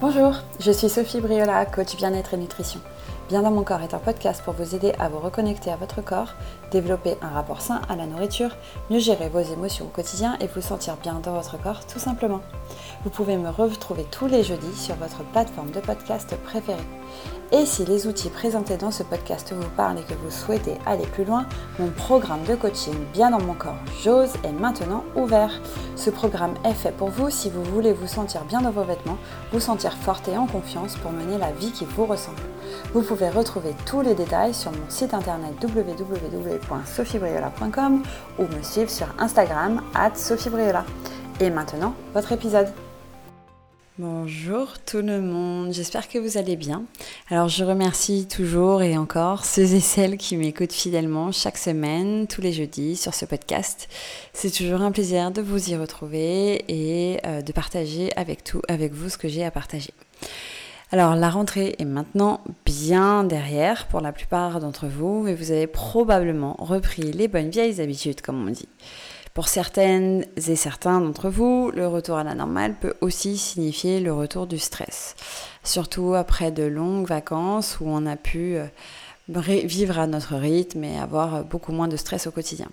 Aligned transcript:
Bonjour, 0.00 0.42
je 0.60 0.70
suis 0.70 0.88
Sophie 0.88 1.20
Briola, 1.20 1.66
coach 1.66 1.96
bien-être 1.96 2.34
et 2.34 2.36
nutrition. 2.36 2.78
Bien 3.28 3.42
dans 3.42 3.50
mon 3.50 3.62
corps 3.62 3.82
est 3.82 3.92
un 3.92 3.98
podcast 3.98 4.40
pour 4.42 4.54
vous 4.54 4.74
aider 4.74 4.94
à 4.98 5.10
vous 5.10 5.18
reconnecter 5.18 5.70
à 5.70 5.76
votre 5.76 6.00
corps, 6.00 6.32
développer 6.70 7.18
un 7.20 7.28
rapport 7.28 7.60
sain 7.60 7.82
à 7.86 7.94
la 7.94 8.06
nourriture, 8.06 8.56
mieux 8.88 9.00
gérer 9.00 9.28
vos 9.28 9.40
émotions 9.40 9.84
au 9.84 9.88
quotidien 9.88 10.38
et 10.40 10.46
vous 10.46 10.62
sentir 10.62 10.96
bien 10.96 11.20
dans 11.22 11.34
votre 11.34 11.60
corps 11.60 11.84
tout 11.84 11.98
simplement. 11.98 12.40
Vous 13.04 13.10
pouvez 13.10 13.36
me 13.36 13.50
retrouver 13.50 14.06
tous 14.10 14.28
les 14.28 14.42
jeudis 14.42 14.74
sur 14.74 14.94
votre 14.94 15.22
plateforme 15.24 15.70
de 15.72 15.80
podcast 15.80 16.34
préférée. 16.42 16.78
Et 17.52 17.64
si 17.64 17.84
les 17.86 18.06
outils 18.06 18.28
présentés 18.28 18.76
dans 18.76 18.90
ce 18.90 19.02
podcast 19.02 19.54
vous 19.54 19.68
parlent 19.76 19.98
et 19.98 20.02
que 20.02 20.14
vous 20.14 20.30
souhaitez 20.30 20.74
aller 20.84 21.06
plus 21.06 21.24
loin, 21.24 21.46
mon 21.78 21.88
programme 21.88 22.44
de 22.44 22.54
coaching 22.54 22.94
Bien 23.14 23.30
dans 23.30 23.40
mon 23.40 23.54
corps, 23.54 23.78
j'ose 24.02 24.34
est 24.44 24.52
maintenant 24.52 25.02
ouvert. 25.16 25.50
Ce 25.96 26.10
programme 26.10 26.54
est 26.64 26.74
fait 26.74 26.92
pour 26.92 27.08
vous 27.08 27.30
si 27.30 27.48
vous 27.48 27.64
voulez 27.64 27.94
vous 27.94 28.06
sentir 28.06 28.44
bien 28.44 28.60
dans 28.60 28.70
vos 28.70 28.82
vêtements, 28.82 29.16
vous 29.50 29.60
sentir 29.60 29.94
forte 29.94 30.28
et 30.28 30.36
en 30.36 30.46
confiance 30.46 30.96
pour 30.96 31.10
mener 31.10 31.38
la 31.38 31.52
vie 31.52 31.72
qui 31.72 31.86
vous 31.86 32.04
ressemble. 32.04 32.40
Vous 32.92 33.02
pouvez 33.02 33.17
retrouver 33.26 33.74
tous 33.86 34.00
les 34.00 34.14
détails 34.14 34.54
sur 34.54 34.70
mon 34.70 34.88
site 34.88 35.14
internet 35.14 35.52
www.sophiebriola.com 35.62 38.02
ou 38.38 38.42
me 38.42 38.62
suivre 38.62 38.90
sur 38.90 39.08
Instagram 39.18 39.82
at 39.94 40.14
sophiebriola. 40.14 40.84
Et 41.40 41.50
maintenant, 41.50 41.94
votre 42.14 42.30
épisode. 42.32 42.68
Bonjour 44.00 44.74
tout 44.86 45.02
le 45.02 45.20
monde, 45.20 45.72
j'espère 45.72 46.08
que 46.08 46.18
vous 46.18 46.38
allez 46.38 46.54
bien. 46.54 46.84
Alors 47.30 47.48
je 47.48 47.64
remercie 47.64 48.28
toujours 48.28 48.80
et 48.80 48.96
encore 48.96 49.44
ceux 49.44 49.74
et 49.74 49.80
celles 49.80 50.16
qui 50.16 50.36
m'écoutent 50.36 50.72
fidèlement 50.72 51.32
chaque 51.32 51.58
semaine, 51.58 52.28
tous 52.28 52.40
les 52.40 52.52
jeudis 52.52 52.94
sur 52.94 53.12
ce 53.12 53.24
podcast. 53.24 53.88
C'est 54.32 54.52
toujours 54.52 54.82
un 54.82 54.92
plaisir 54.92 55.32
de 55.32 55.42
vous 55.42 55.70
y 55.70 55.76
retrouver 55.76 56.64
et 56.68 57.18
euh, 57.26 57.42
de 57.42 57.50
partager 57.50 58.16
avec, 58.16 58.44
tout, 58.44 58.62
avec 58.68 58.92
vous 58.92 59.08
ce 59.08 59.18
que 59.18 59.26
j'ai 59.26 59.44
à 59.44 59.50
partager. 59.50 59.92
Alors 60.90 61.16
la 61.16 61.28
rentrée 61.28 61.76
est 61.78 61.84
maintenant 61.84 62.40
bien 62.64 63.22
derrière 63.22 63.88
pour 63.88 64.00
la 64.00 64.10
plupart 64.10 64.58
d'entre 64.58 64.86
vous 64.86 65.28
et 65.28 65.34
vous 65.34 65.50
avez 65.50 65.66
probablement 65.66 66.56
repris 66.58 67.12
les 67.12 67.28
bonnes 67.28 67.50
vieilles 67.50 67.82
habitudes 67.82 68.22
comme 68.22 68.48
on 68.48 68.50
dit. 68.50 68.68
Pour 69.34 69.48
certaines 69.48 70.24
et 70.36 70.56
certains 70.56 71.00
d'entre 71.00 71.28
vous, 71.28 71.70
le 71.74 71.86
retour 71.86 72.16
à 72.16 72.24
la 72.24 72.34
normale 72.34 72.74
peut 72.74 72.94
aussi 73.02 73.36
signifier 73.36 74.00
le 74.00 74.14
retour 74.14 74.46
du 74.46 74.58
stress, 74.58 75.14
surtout 75.62 76.14
après 76.14 76.52
de 76.52 76.64
longues 76.64 77.06
vacances 77.06 77.78
où 77.80 77.84
on 77.86 78.06
a 78.06 78.16
pu 78.16 78.56
euh, 78.56 78.66
vivre 79.28 79.98
à 79.98 80.06
notre 80.06 80.36
rythme 80.36 80.84
et 80.84 80.98
avoir 80.98 81.44
beaucoup 81.44 81.72
moins 81.72 81.88
de 81.88 81.98
stress 81.98 82.26
au 82.26 82.30
quotidien. 82.30 82.68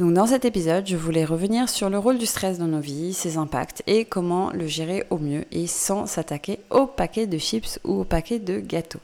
Donc 0.00 0.12
dans 0.12 0.26
cet 0.26 0.44
épisode, 0.44 0.88
je 0.88 0.96
voulais 0.96 1.24
revenir 1.24 1.68
sur 1.68 1.88
le 1.88 1.98
rôle 1.98 2.18
du 2.18 2.26
stress 2.26 2.58
dans 2.58 2.66
nos 2.66 2.80
vies, 2.80 3.14
ses 3.14 3.36
impacts 3.36 3.84
et 3.86 4.04
comment 4.04 4.50
le 4.50 4.66
gérer 4.66 5.04
au 5.10 5.18
mieux 5.18 5.44
et 5.52 5.68
sans 5.68 6.06
s'attaquer 6.06 6.58
au 6.70 6.86
paquet 6.86 7.28
de 7.28 7.38
chips 7.38 7.78
ou 7.84 8.00
au 8.00 8.04
paquet 8.04 8.40
de 8.40 8.58
gâteaux. 8.58 8.98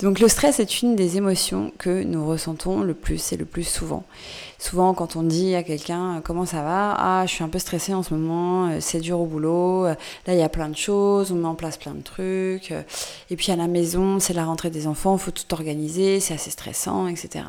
Donc 0.00 0.18
le 0.18 0.26
stress 0.26 0.58
est 0.58 0.82
une 0.82 0.96
des 0.96 1.16
émotions 1.18 1.72
que 1.78 2.02
nous 2.02 2.26
ressentons 2.26 2.80
le 2.80 2.94
plus 2.94 3.32
et 3.32 3.36
le 3.36 3.44
plus 3.44 3.62
souvent. 3.62 4.02
Souvent 4.58 4.92
quand 4.92 5.14
on 5.14 5.22
dit 5.22 5.54
à 5.54 5.62
quelqu'un 5.62 6.20
comment 6.24 6.46
ça 6.46 6.62
va, 6.62 6.96
ah 6.98 7.24
je 7.24 7.32
suis 7.32 7.44
un 7.44 7.48
peu 7.48 7.60
stressée 7.60 7.94
en 7.94 8.02
ce 8.02 8.12
moment, 8.12 8.68
euh, 8.68 8.78
c'est 8.80 9.00
dur 9.00 9.20
au 9.20 9.26
boulot, 9.26 9.86
euh, 9.86 9.94
là 10.26 10.34
il 10.34 10.38
y 10.38 10.42
a 10.42 10.48
plein 10.48 10.68
de 10.68 10.76
choses, 10.76 11.30
on 11.30 11.36
met 11.36 11.46
en 11.46 11.54
place 11.54 11.76
plein 11.76 11.94
de 11.94 12.02
trucs, 12.02 12.72
euh, 12.72 12.82
et 13.30 13.36
puis 13.36 13.52
à 13.52 13.56
la 13.56 13.68
maison 13.68 14.18
c'est 14.18 14.34
la 14.34 14.44
rentrée 14.44 14.70
des 14.70 14.86
enfants, 14.86 15.16
faut 15.16 15.30
tout 15.30 15.54
organiser, 15.54 16.18
c'est 16.18 16.34
assez 16.34 16.50
stressant, 16.50 17.06
etc. 17.06 17.44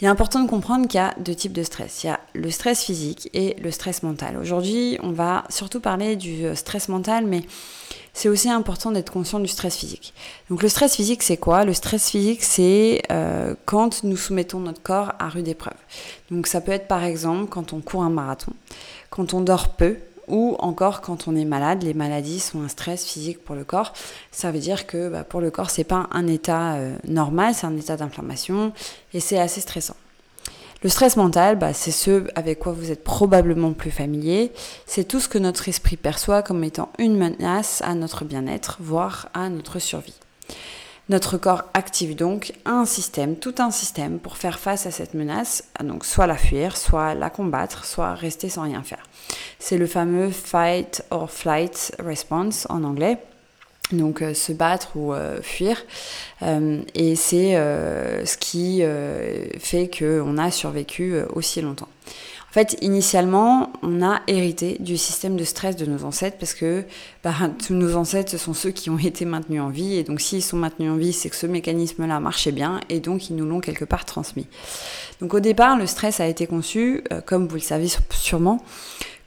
Il 0.00 0.06
est 0.06 0.08
important 0.08 0.42
de 0.42 0.48
comprendre 0.48 0.88
qu'il 0.88 0.98
y 0.98 1.02
a 1.02 1.14
deux 1.18 1.34
types 1.34 1.52
de 1.52 1.62
stress. 1.62 2.04
Il 2.04 2.06
y 2.06 2.10
a 2.10 2.20
le 2.34 2.50
stress 2.50 2.82
physique 2.82 3.28
et 3.34 3.54
le 3.62 3.70
stress 3.70 4.02
mental. 4.02 4.38
Aujourd'hui, 4.38 4.98
on 5.02 5.12
va 5.12 5.44
surtout 5.50 5.80
parler 5.80 6.16
du 6.16 6.44
stress 6.56 6.88
mental, 6.88 7.26
mais 7.26 7.42
c'est 8.14 8.28
aussi 8.28 8.48
important 8.48 8.90
d'être 8.92 9.12
conscient 9.12 9.40
du 9.40 9.48
stress 9.48 9.76
physique. 9.76 10.14
Donc 10.48 10.62
le 10.62 10.68
stress 10.68 10.96
physique, 10.96 11.22
c'est 11.22 11.36
quoi? 11.36 11.64
Le 11.64 11.74
stress 11.74 12.10
physique, 12.10 12.42
c'est 12.42 13.02
euh, 13.12 13.54
quand 13.66 14.02
nous 14.02 14.16
soumettons 14.16 14.60
notre 14.60 14.82
corps 14.82 15.12
à 15.18 15.28
rude 15.28 15.48
épreuve. 15.48 15.76
Donc 16.30 16.46
ça 16.46 16.60
peut 16.60 16.72
être 16.72 16.88
par 16.88 17.04
exemple 17.04 17.50
quand 17.50 17.72
on 17.72 17.80
court 17.80 18.02
un 18.02 18.10
marathon, 18.10 18.52
quand 19.10 19.34
on 19.34 19.42
dort 19.42 19.76
peu, 19.76 19.96
ou 20.30 20.56
encore 20.58 21.00
quand 21.00 21.28
on 21.28 21.36
est 21.36 21.44
malade, 21.44 21.82
les 21.82 21.94
maladies 21.94 22.40
sont 22.40 22.62
un 22.62 22.68
stress 22.68 23.04
physique 23.04 23.44
pour 23.44 23.54
le 23.54 23.64
corps. 23.64 23.92
Ça 24.30 24.50
veut 24.50 24.58
dire 24.58 24.86
que 24.86 25.08
bah, 25.08 25.24
pour 25.24 25.40
le 25.40 25.50
corps, 25.50 25.70
c'est 25.70 25.84
pas 25.84 26.08
un 26.12 26.26
état 26.26 26.74
euh, 26.74 26.96
normal, 27.06 27.54
c'est 27.54 27.66
un 27.66 27.76
état 27.76 27.96
d'inflammation 27.96 28.72
et 29.12 29.20
c'est 29.20 29.38
assez 29.38 29.60
stressant. 29.60 29.96
Le 30.82 30.88
stress 30.88 31.16
mental, 31.16 31.58
bah, 31.58 31.74
c'est 31.74 31.90
ce 31.90 32.24
avec 32.34 32.58
quoi 32.58 32.72
vous 32.72 32.90
êtes 32.90 33.04
probablement 33.04 33.72
plus 33.72 33.90
familier. 33.90 34.50
C'est 34.86 35.04
tout 35.04 35.20
ce 35.20 35.28
que 35.28 35.36
notre 35.36 35.68
esprit 35.68 35.98
perçoit 35.98 36.42
comme 36.42 36.64
étant 36.64 36.90
une 36.98 37.18
menace 37.18 37.82
à 37.84 37.94
notre 37.94 38.24
bien-être, 38.24 38.78
voire 38.80 39.28
à 39.34 39.50
notre 39.50 39.78
survie. 39.78 40.14
Notre 41.10 41.38
corps 41.38 41.64
active 41.74 42.14
donc 42.14 42.52
un 42.64 42.84
système, 42.84 43.34
tout 43.34 43.56
un 43.58 43.72
système 43.72 44.20
pour 44.20 44.36
faire 44.36 44.60
face 44.60 44.86
à 44.86 44.92
cette 44.92 45.14
menace, 45.14 45.64
donc 45.82 46.04
soit 46.04 46.28
la 46.28 46.36
fuir, 46.36 46.76
soit 46.76 47.14
la 47.14 47.30
combattre, 47.30 47.84
soit 47.84 48.14
rester 48.14 48.48
sans 48.48 48.62
rien 48.62 48.84
faire. 48.84 49.02
C'est 49.58 49.76
le 49.76 49.86
fameux 49.86 50.30
fight 50.30 51.04
or 51.10 51.28
flight 51.28 51.96
response 51.98 52.68
en 52.70 52.84
anglais 52.84 53.18
donc 53.92 54.22
euh, 54.22 54.34
se 54.34 54.52
battre 54.52 54.96
ou 54.96 55.12
euh, 55.12 55.40
fuir. 55.42 55.82
Euh, 56.42 56.82
et 56.94 57.16
c'est 57.16 57.54
ce 57.54 58.36
qui 58.36 58.82
fait 59.58 59.90
qu'on 59.90 60.38
a 60.38 60.50
survécu 60.50 61.16
aussi 61.34 61.60
longtemps. 61.60 61.88
En 62.50 62.52
fait, 62.52 62.76
initialement, 62.80 63.72
on 63.82 64.02
a 64.02 64.22
hérité 64.26 64.76
du 64.80 64.96
système 64.96 65.36
de 65.36 65.44
stress 65.44 65.76
de 65.76 65.86
nos 65.86 66.04
ancêtres 66.04 66.36
parce 66.36 66.52
que 66.52 66.84
bah, 67.22 67.32
tous 67.66 67.74
nos 67.74 67.94
ancêtres, 67.94 68.30
ce 68.30 68.38
sont 68.38 68.54
ceux 68.54 68.70
qui 68.70 68.90
ont 68.90 68.98
été 68.98 69.24
maintenus 69.24 69.60
en 69.60 69.68
vie. 69.68 69.94
Et 69.94 70.02
donc, 70.02 70.20
s'ils 70.20 70.42
sont 70.42 70.56
maintenus 70.56 70.90
en 70.90 70.96
vie, 70.96 71.12
c'est 71.12 71.30
que 71.30 71.36
ce 71.36 71.46
mécanisme-là 71.46 72.18
marchait 72.18 72.52
bien 72.52 72.80
et 72.88 72.98
donc 72.98 73.30
ils 73.30 73.36
nous 73.36 73.46
l'ont 73.46 73.60
quelque 73.60 73.84
part 73.84 74.04
transmis. 74.04 74.48
Donc, 75.20 75.32
au 75.32 75.40
départ, 75.40 75.78
le 75.78 75.86
stress 75.86 76.18
a 76.18 76.26
été 76.26 76.46
conçu, 76.48 77.04
comme 77.24 77.46
vous 77.46 77.54
le 77.54 77.60
savez 77.60 77.86
sûrement, 78.10 78.64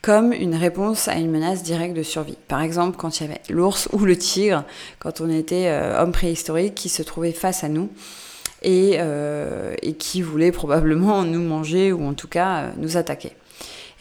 comme 0.04 0.34
une 0.34 0.54
réponse 0.54 1.08
à 1.08 1.16
une 1.16 1.32
menace 1.32 1.64
directe 1.64 1.96
de 1.96 2.04
survie. 2.04 2.38
Par 2.50 2.62
exemple, 2.62 2.98
quand 2.98 3.20
il 3.20 3.24
y 3.24 3.30
avait 3.30 3.42
l'ours 3.50 3.88
ou 3.94 4.00
le 4.00 4.18
tigre, 4.18 4.66
quand 5.00 5.22
on 5.22 5.30
était 5.30 5.68
euh, 5.68 6.04
homme 6.04 6.12
préhistorique 6.12 6.76
qui 6.76 6.90
se 6.90 7.02
trouvait 7.02 7.32
face 7.32 7.64
à 7.64 7.70
nous 7.70 7.90
et, 8.64 8.96
euh, 9.00 9.76
et, 9.82 9.94
qui 9.94 10.22
voulait 10.22 10.52
probablement 10.52 11.24
nous 11.24 11.42
manger 11.42 11.92
ou 11.92 12.06
en 12.06 12.14
tout 12.14 12.28
cas 12.28 12.58
euh, 12.58 12.72
nous 12.78 12.98
attaquer. 12.98 13.32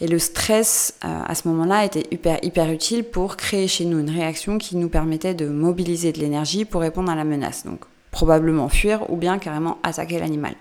Et 0.01 0.07
le 0.07 0.19
stress, 0.19 0.97
à 1.01 1.33
ce 1.33 1.47
moment-là, 1.47 1.85
était 1.85 2.03
hyper, 2.11 2.39
hyper 2.41 2.69
utile 2.71 3.05
pour 3.05 3.37
créer 3.37 3.69
chez 3.69 3.85
nous 3.85 3.99
une 3.99 4.09
réaction 4.09 4.57
qui 4.57 4.75
nous 4.75 4.89
permettait 4.89 5.33
de 5.33 5.47
mobiliser 5.47 6.11
de 6.11 6.19
l'énergie 6.19 6.65
pour 6.65 6.81
répondre 6.81 7.09
à 7.09 7.15
la 7.15 7.23
menace. 7.23 7.63
Donc, 7.63 7.85
probablement 8.11 8.67
fuir 8.67 9.09
ou 9.09 9.15
bien 9.15 9.37
carrément 9.37 9.77
attaquer 9.83 10.19
l'animal. 10.19 10.55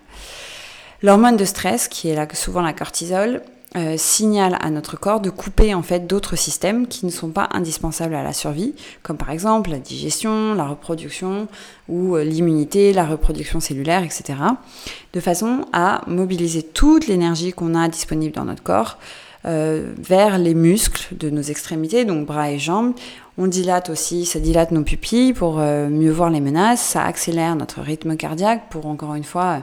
L'hormone 1.02 1.36
de 1.36 1.44
stress, 1.44 1.88
qui 1.88 2.08
est 2.08 2.14
là, 2.14 2.28
souvent 2.34 2.62
la 2.62 2.72
cortisol, 2.72 3.42
euh, 3.74 3.94
signale 3.96 4.58
à 4.60 4.68
notre 4.68 4.98
corps 4.98 5.20
de 5.20 5.30
couper 5.30 5.72
en 5.72 5.80
fait 5.80 6.06
d'autres 6.06 6.36
systèmes 6.36 6.86
qui 6.86 7.06
ne 7.06 7.10
sont 7.10 7.30
pas 7.30 7.48
indispensables 7.52 8.14
à 8.14 8.22
la 8.22 8.34
survie, 8.34 8.74
comme 9.02 9.16
par 9.16 9.30
exemple 9.30 9.70
la 9.70 9.78
digestion, 9.78 10.52
la 10.54 10.66
reproduction 10.66 11.48
ou 11.88 12.16
euh, 12.16 12.22
l'immunité, 12.22 12.92
la 12.92 13.06
reproduction 13.06 13.60
cellulaire, 13.60 14.02
etc. 14.02 14.34
De 15.14 15.20
façon 15.20 15.64
à 15.72 16.02
mobiliser 16.06 16.62
toute 16.62 17.06
l'énergie 17.06 17.54
qu'on 17.54 17.74
a 17.74 17.88
disponible 17.88 18.34
dans 18.34 18.44
notre 18.44 18.62
corps 18.62 18.98
euh, 19.46 19.94
vers 19.96 20.36
les 20.36 20.52
muscles 20.52 21.16
de 21.16 21.30
nos 21.30 21.40
extrémités, 21.40 22.04
donc 22.04 22.26
bras 22.26 22.50
et 22.50 22.58
jambes. 22.58 22.92
On 23.38 23.46
dilate 23.46 23.88
aussi, 23.88 24.26
ça 24.26 24.38
dilate 24.38 24.72
nos 24.72 24.82
pupilles 24.82 25.32
pour 25.32 25.56
mieux 25.56 26.12
voir 26.12 26.28
les 26.28 26.40
menaces, 26.42 26.82
ça 26.82 27.04
accélère 27.04 27.56
notre 27.56 27.80
rythme 27.80 28.16
cardiaque 28.18 28.68
pour 28.68 28.84
encore 28.84 29.14
une 29.14 29.24
fois 29.24 29.62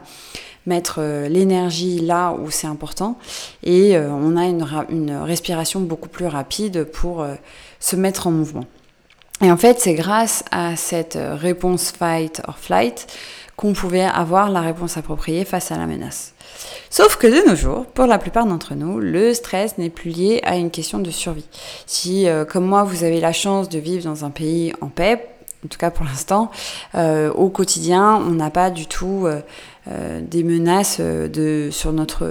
mettre 0.69 0.99
euh, 0.99 1.27
l'énergie 1.27 1.99
là 1.99 2.31
où 2.31 2.51
c'est 2.51 2.67
important 2.67 3.17
et 3.63 3.97
euh, 3.97 4.09
on 4.11 4.37
a 4.37 4.45
une, 4.45 4.65
une, 4.89 5.15
respiration 5.17 5.81
beaucoup 5.81 6.09
plus 6.09 6.27
rapide 6.27 6.85
pour 6.85 7.21
euh, 7.21 7.33
se 7.79 7.95
mettre 7.95 8.27
en 8.27 8.31
mouvement. 8.31 8.65
Et 9.41 9.51
en 9.51 9.57
fait, 9.57 9.79
c'est 9.79 9.95
grâce 9.95 10.43
à 10.51 10.75
cette 10.75 11.17
réponse 11.17 11.91
fight 11.91 12.41
or 12.47 12.57
flight 12.57 13.07
qu'on 13.55 13.73
pouvait 13.73 14.03
avoir 14.03 14.49
la 14.49 14.61
réponse 14.61 14.97
appropriée 14.97 15.43
face 15.43 15.71
à 15.71 15.77
la 15.77 15.87
menace. 15.87 16.33
Sauf 16.89 17.15
que 17.15 17.27
de 17.27 17.49
nos 17.49 17.55
jours, 17.55 17.85
pour 17.85 18.05
la 18.05 18.17
plupart 18.17 18.45
d'entre 18.45 18.75
nous, 18.75 18.99
le 18.99 19.33
stress 19.33 19.77
n'est 19.77 19.89
plus 19.89 20.11
lié 20.11 20.41
à 20.43 20.57
une 20.57 20.71
question 20.71 20.99
de 20.99 21.09
survie. 21.09 21.47
Si, 21.85 22.27
comme 22.49 22.65
moi, 22.65 22.83
vous 22.83 23.03
avez 23.03 23.21
la 23.21 23.31
chance 23.31 23.69
de 23.69 23.79
vivre 23.79 24.03
dans 24.03 24.25
un 24.25 24.29
pays 24.29 24.73
en 24.81 24.87
paix, 24.87 25.29
en 25.63 25.67
tout 25.67 25.77
cas 25.77 25.89
pour 25.89 26.05
l'instant, 26.05 26.51
au 26.95 27.49
quotidien, 27.49 28.15
on 28.15 28.31
n'a 28.31 28.49
pas 28.49 28.69
du 28.71 28.87
tout 28.87 29.27
des 29.87 30.43
menaces 30.43 30.99
de, 30.99 31.69
sur, 31.71 31.93
notre, 31.93 32.27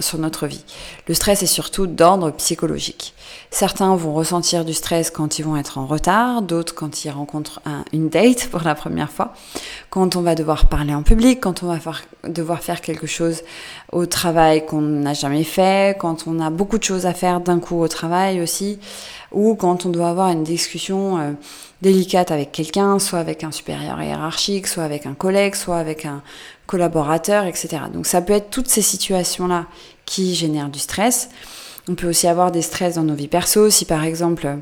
sur 0.00 0.18
notre 0.18 0.46
vie. 0.46 0.64
Le 1.06 1.14
stress 1.14 1.42
est 1.42 1.46
surtout 1.46 1.86
d'ordre 1.86 2.30
psychologique. 2.32 3.14
Certains 3.50 3.96
vont 3.96 4.12
ressentir 4.12 4.64
du 4.64 4.74
stress 4.74 5.10
quand 5.10 5.38
ils 5.38 5.44
vont 5.44 5.56
être 5.56 5.78
en 5.78 5.86
retard, 5.86 6.42
d'autres 6.42 6.74
quand 6.74 7.04
ils 7.04 7.10
rencontrent 7.10 7.60
une 7.92 8.10
date 8.10 8.48
pour 8.48 8.62
la 8.62 8.74
première 8.74 9.10
fois, 9.10 9.32
quand 9.88 10.16
on 10.16 10.20
va 10.20 10.34
devoir 10.34 10.66
parler 10.66 10.94
en 10.94 11.02
public, 11.02 11.40
quand 11.40 11.62
on 11.62 11.66
va 11.66 11.78
devoir 12.24 12.62
faire 12.62 12.80
quelque 12.82 13.06
chose 13.06 13.42
au 13.92 14.06
travail 14.06 14.66
qu'on 14.66 14.82
n'a 14.82 15.14
jamais 15.14 15.44
fait, 15.44 15.96
quand 15.98 16.26
on 16.26 16.40
a 16.40 16.50
beaucoup 16.50 16.78
de 16.78 16.84
choses 16.84 17.06
à 17.06 17.14
faire 17.14 17.40
d'un 17.40 17.58
coup 17.58 17.80
au 17.80 17.88
travail 17.88 18.40
aussi, 18.40 18.78
ou 19.32 19.54
quand 19.54 19.86
on 19.86 19.90
doit 19.90 20.08
avoir 20.08 20.28
une 20.30 20.44
discussion 20.44 21.18
euh, 21.18 21.32
délicate 21.82 22.30
avec 22.30 22.52
quelqu'un, 22.52 22.98
soit 22.98 23.18
avec 23.18 23.44
un 23.44 23.52
supérieur 23.52 24.00
hiérarchique, 24.02 24.66
soit 24.66 24.84
avec 24.84 25.06
un 25.06 25.14
collègue, 25.14 25.54
soit 25.54 25.78
avec 25.78 26.04
un 26.04 26.22
collaborateur, 26.68 27.46
etc. 27.46 27.68
Donc 27.92 28.06
ça 28.06 28.20
peut 28.20 28.34
être 28.34 28.50
toutes 28.50 28.68
ces 28.68 28.82
situations-là 28.82 29.66
qui 30.04 30.36
génèrent 30.36 30.68
du 30.68 30.78
stress. 30.78 31.30
On 31.88 31.94
peut 31.94 32.08
aussi 32.08 32.28
avoir 32.28 32.52
des 32.52 32.62
stress 32.62 32.94
dans 32.94 33.02
nos 33.02 33.14
vies 33.14 33.26
perso, 33.26 33.70
si 33.70 33.86
par 33.86 34.04
exemple 34.04 34.58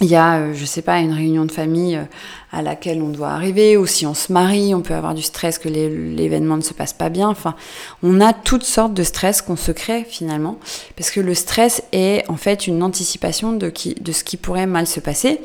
il 0.00 0.06
y 0.06 0.14
a, 0.14 0.38
euh, 0.38 0.54
je 0.54 0.64
sais 0.64 0.82
pas, 0.82 1.00
une 1.00 1.12
réunion 1.12 1.44
de 1.44 1.50
famille 1.50 1.96
euh, 1.96 2.04
à 2.52 2.62
laquelle 2.62 3.02
on 3.02 3.08
doit 3.08 3.30
arriver, 3.30 3.76
ou 3.76 3.84
si 3.84 4.06
on 4.06 4.14
se 4.14 4.32
marie, 4.32 4.74
on 4.74 4.80
peut 4.80 4.94
avoir 4.94 5.12
du 5.12 5.22
stress 5.22 5.58
que 5.58 5.68
l'événement 5.68 6.56
ne 6.56 6.62
se 6.62 6.72
passe 6.72 6.92
pas 6.92 7.08
bien. 7.08 7.28
Enfin, 7.28 7.54
on 8.02 8.20
a 8.20 8.32
toutes 8.32 8.64
sortes 8.64 8.94
de 8.94 9.02
stress 9.02 9.42
qu'on 9.42 9.56
se 9.56 9.72
crée 9.72 10.06
finalement, 10.08 10.58
parce 10.96 11.10
que 11.10 11.20
le 11.20 11.34
stress 11.34 11.82
est 11.92 12.24
en 12.30 12.36
fait 12.36 12.66
une 12.66 12.82
anticipation 12.82 13.52
de, 13.52 13.68
qui, 13.68 13.94
de 13.94 14.12
ce 14.12 14.24
qui 14.24 14.36
pourrait 14.36 14.66
mal 14.66 14.86
se 14.86 15.00
passer. 15.00 15.40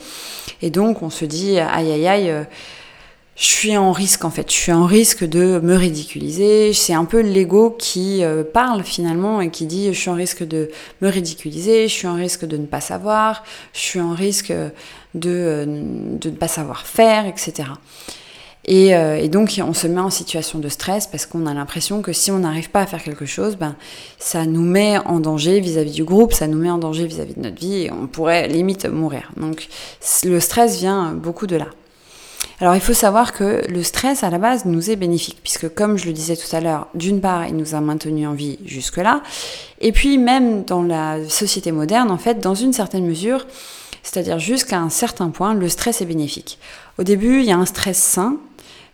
Et 0.61 0.69
donc, 0.69 1.01
on 1.01 1.09
se 1.09 1.25
dit, 1.25 1.59
aïe 1.59 1.91
aïe 1.91 2.07
aïe. 2.07 2.45
Euh, 3.33 3.39
je 3.43 3.45
suis 3.45 3.77
en 3.77 3.91
risque 3.91 4.25
en 4.25 4.29
fait, 4.29 4.51
je 4.51 4.55
suis 4.55 4.71
en 4.71 4.85
risque 4.85 5.23
de 5.23 5.59
me 5.59 5.75
ridiculiser. 5.75 6.73
C'est 6.73 6.93
un 6.93 7.05
peu 7.05 7.21
l'ego 7.21 7.71
qui 7.71 8.23
euh, 8.23 8.43
parle 8.43 8.83
finalement 8.83 9.41
et 9.41 9.49
qui 9.49 9.65
dit 9.65 9.93
je 9.93 9.99
suis 9.99 10.09
en 10.09 10.15
risque 10.15 10.43
de 10.43 10.69
me 11.01 11.09
ridiculiser, 11.09 11.87
je 11.87 11.93
suis 11.93 12.07
en 12.07 12.15
risque 12.15 12.45
de 12.45 12.57
ne 12.57 12.65
pas 12.65 12.81
savoir, 12.81 13.43
je 13.73 13.79
suis 13.79 14.01
en 14.01 14.11
risque 14.13 14.51
de, 14.51 15.29
euh, 15.29 15.65
de 15.65 16.29
ne 16.29 16.35
pas 16.35 16.47
savoir 16.47 16.85
faire, 16.85 17.25
etc. 17.25 17.69
Et, 18.65 18.95
euh, 18.95 19.27
donc 19.27 19.59
on 19.65 19.73
se 19.73 19.87
met 19.87 19.99
en 19.99 20.09
situation 20.09 20.59
de 20.59 20.69
stress 20.69 21.07
parce 21.07 21.25
qu'on 21.25 21.45
a 21.47 21.53
l'impression 21.53 22.01
que 22.01 22.13
si 22.13 22.31
on 22.31 22.39
n'arrive 22.39 22.69
pas 22.69 22.81
à 22.81 22.85
faire 22.85 23.03
quelque 23.03 23.25
chose, 23.25 23.57
ben, 23.57 23.75
ça 24.19 24.45
nous 24.45 24.61
met 24.61 24.97
en 24.99 25.19
danger 25.19 25.59
vis-à-vis 25.59 25.91
du 25.91 26.05
groupe, 26.05 26.31
ça 26.33 26.47
nous 26.47 26.59
met 26.59 26.69
en 26.69 26.77
danger 26.77 27.05
vis 27.05 27.19
à 27.19 27.25
-vis 27.25 27.35
de 27.35 27.41
notre 27.41 27.59
vie 27.59 27.85
et 27.85 27.91
on 27.91 28.07
pourrait 28.07 28.47
limite 28.47 28.85
mourir. 28.85 29.31
Donc 29.35 29.67
le 30.23 30.39
stress 30.39 30.77
vient 30.79 31.11
beaucoup 31.13 31.47
de 31.47 31.57
là. 31.57 31.67
Alors 32.63 32.75
il 32.75 32.81
faut 32.81 32.93
savoir 32.93 33.33
que 33.33 33.69
le 33.69 33.83
stress 33.83 34.23
à 34.23 34.29
la 34.29 34.37
base 34.37 34.63
nous 34.63 34.89
est 34.89 34.95
bénéfique, 34.95 35.39
puisque 35.43 35.67
comme 35.73 35.97
je 35.97 36.05
le 36.05 36.13
disais 36.13 36.37
tout 36.37 36.55
à 36.55 36.61
l'heure, 36.61 36.87
d'une 36.95 37.19
part 37.19 37.45
il 37.45 37.57
nous 37.57 37.75
a 37.75 37.81
maintenu 37.81 38.25
en 38.25 38.31
vie 38.31 38.57
jusque-là, 38.63 39.21
et 39.81 39.91
puis 39.91 40.17
même 40.17 40.63
dans 40.63 40.81
la 40.81 41.27
société 41.27 41.73
moderne, 41.73 42.09
en 42.09 42.17
fait, 42.17 42.39
dans 42.39 42.55
une 42.55 42.71
certaine 42.71 43.05
mesure, 43.05 43.45
c'est-à-dire 44.01 44.39
jusqu'à 44.39 44.79
un 44.79 44.87
certain 44.87 45.27
point, 45.27 45.53
le 45.53 45.67
stress 45.67 46.01
est 46.01 46.05
bénéfique. 46.05 46.57
Au 46.97 47.03
début, 47.03 47.41
il 47.41 47.45
y 47.45 47.51
a 47.51 47.57
un 47.57 47.65
stress 47.65 47.97
sain, 47.97 48.37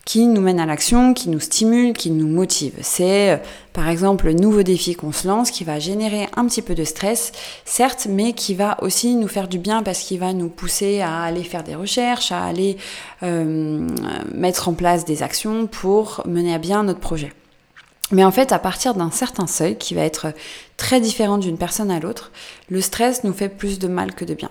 qui 0.06 0.26
nous 0.26 0.42
mène 0.42 0.60
à 0.60 0.66
l'action, 0.66 1.14
qui 1.14 1.30
nous 1.30 1.40
stimule, 1.40 1.94
qui 1.94 2.10
nous 2.10 2.28
motive. 2.28 2.74
C'est 2.82 3.32
euh, 3.32 3.38
par 3.74 3.90
exemple 3.90 4.26
le 4.26 4.34
nouveau 4.34 4.64
défi 4.64 4.96
qu'on 4.96 5.12
se 5.12 5.28
lance 5.28 5.52
qui 5.52 5.64
va 5.64 5.80
générer 5.80 6.28
un 6.36 6.46
petit 6.48 6.62
peu 6.62 6.74
de 6.74 6.84
stress, 6.84 7.32
certes, 7.66 8.08
mais 8.10 8.34
qui 8.34 8.56
va 8.56 8.82
aussi 8.82 9.16
nous 9.16 9.28
faire 9.28 9.48
du 9.48 9.60
bien 9.60 9.84
parce 9.84 10.00
qu'il 10.00 10.20
va 10.20 10.34
nous 10.34 10.50
pousser 10.50 11.02
à 11.02 11.22
aller 11.22 11.44
faire 11.44 11.64
des 11.64 11.76
recherches, 11.76 12.32
à 12.32 12.44
aller 12.44 12.78
euh, 13.24 13.88
mettre 14.34 14.68
en 14.68 14.74
place 14.74 15.06
des 15.06 15.22
actions 15.22 15.68
pour 15.68 16.24
mener 16.26 16.54
à 16.54 16.58
bien 16.58 16.84
notre 16.84 17.00
projet. 17.00 17.32
Mais 18.12 18.24
en 18.24 18.32
fait, 18.32 18.52
à 18.52 18.60
partir 18.60 18.96
d'un 18.96 19.12
certain 19.12 19.46
seuil 19.46 19.78
qui 19.78 19.94
va 19.94 20.02
être 20.02 20.34
très 20.78 21.00
différent 21.00 21.38
d'une 21.38 21.58
personne 21.58 21.92
à 21.92 22.00
l'autre, 22.00 22.32
le 22.70 22.82
stress 22.82 23.24
nous 23.24 23.34
fait 23.34 23.50
plus 23.50 23.78
de 23.78 23.88
mal 23.88 24.16
que 24.16 24.26
de 24.26 24.34
bien. 24.34 24.50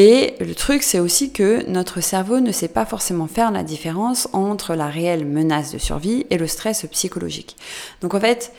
Et 0.00 0.36
le 0.38 0.54
truc, 0.54 0.84
c'est 0.84 1.00
aussi 1.00 1.32
que 1.32 1.68
notre 1.68 2.00
cerveau 2.00 2.38
ne 2.38 2.52
sait 2.52 2.68
pas 2.68 2.86
forcément 2.86 3.26
faire 3.26 3.50
la 3.50 3.64
différence 3.64 4.28
entre 4.32 4.76
la 4.76 4.86
réelle 4.86 5.26
menace 5.26 5.72
de 5.72 5.78
survie 5.78 6.24
et 6.30 6.38
le 6.38 6.46
stress 6.46 6.86
psychologique. 6.92 7.56
Donc 8.00 8.14
en 8.14 8.20
fait, 8.20 8.52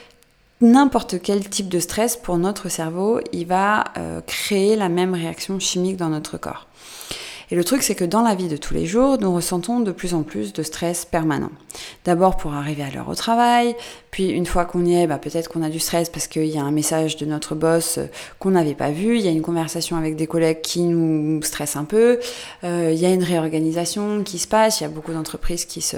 n'importe 0.59 1.21
quel 1.21 1.47
type 1.47 1.69
de 1.69 1.79
stress 1.79 2.17
pour 2.17 2.37
notre 2.37 2.67
cerveau, 2.67 3.21
il 3.31 3.45
va 3.45 3.85
euh, 3.97 4.19
créer 4.19 4.75
la 4.75 4.89
même 4.89 5.13
réaction 5.13 5.61
chimique 5.61 5.95
dans 5.95 6.09
notre 6.09 6.37
corps. 6.37 6.67
Et 7.51 7.55
le 7.55 7.63
truc, 7.63 7.81
c'est 7.81 7.95
que 7.95 8.05
dans 8.05 8.21
la 8.21 8.35
vie 8.35 8.47
de 8.47 8.57
tous 8.57 8.75
les 8.75 8.85
jours, 8.85 9.17
nous 9.19 9.33
ressentons 9.33 9.79
de 9.79 9.91
plus 9.91 10.13
en 10.13 10.21
plus 10.21 10.53
de 10.53 10.61
stress 10.61 11.05
permanent. 11.05 11.49
D'abord 12.05 12.37
pour 12.37 12.53
arriver 12.53 12.83
à 12.83 12.91
l'heure 12.91 13.09
au 13.09 13.15
travail, 13.15 13.75
puis 14.11 14.29
une 14.29 14.45
fois 14.45 14.65
qu'on 14.65 14.85
y 14.85 14.93
est, 14.93 15.07
bah, 15.07 15.17
peut-être 15.17 15.49
qu'on 15.49 15.63
a 15.63 15.69
du 15.69 15.79
stress 15.79 16.09
parce 16.09 16.27
qu'il 16.27 16.45
y 16.45 16.59
a 16.59 16.63
un 16.63 16.71
message 16.71 17.17
de 17.17 17.25
notre 17.25 17.55
boss 17.55 17.97
euh, 17.97 18.05
qu'on 18.37 18.51
n'avait 18.51 18.75
pas 18.75 18.91
vu, 18.91 19.17
il 19.17 19.25
y 19.25 19.27
a 19.27 19.31
une 19.31 19.41
conversation 19.41 19.97
avec 19.97 20.15
des 20.15 20.27
collègues 20.27 20.61
qui 20.61 20.81
nous 20.81 21.41
stressent 21.41 21.75
un 21.75 21.85
peu, 21.85 22.19
euh, 22.63 22.91
il 22.93 22.99
y 22.99 23.05
a 23.05 23.09
une 23.09 23.23
réorganisation 23.23 24.23
qui 24.23 24.37
se 24.37 24.47
passe, 24.47 24.79
il 24.79 24.83
y 24.83 24.85
a 24.85 24.89
beaucoup 24.89 25.13
d'entreprises 25.13 25.65
qui 25.65 25.81
se 25.81 25.97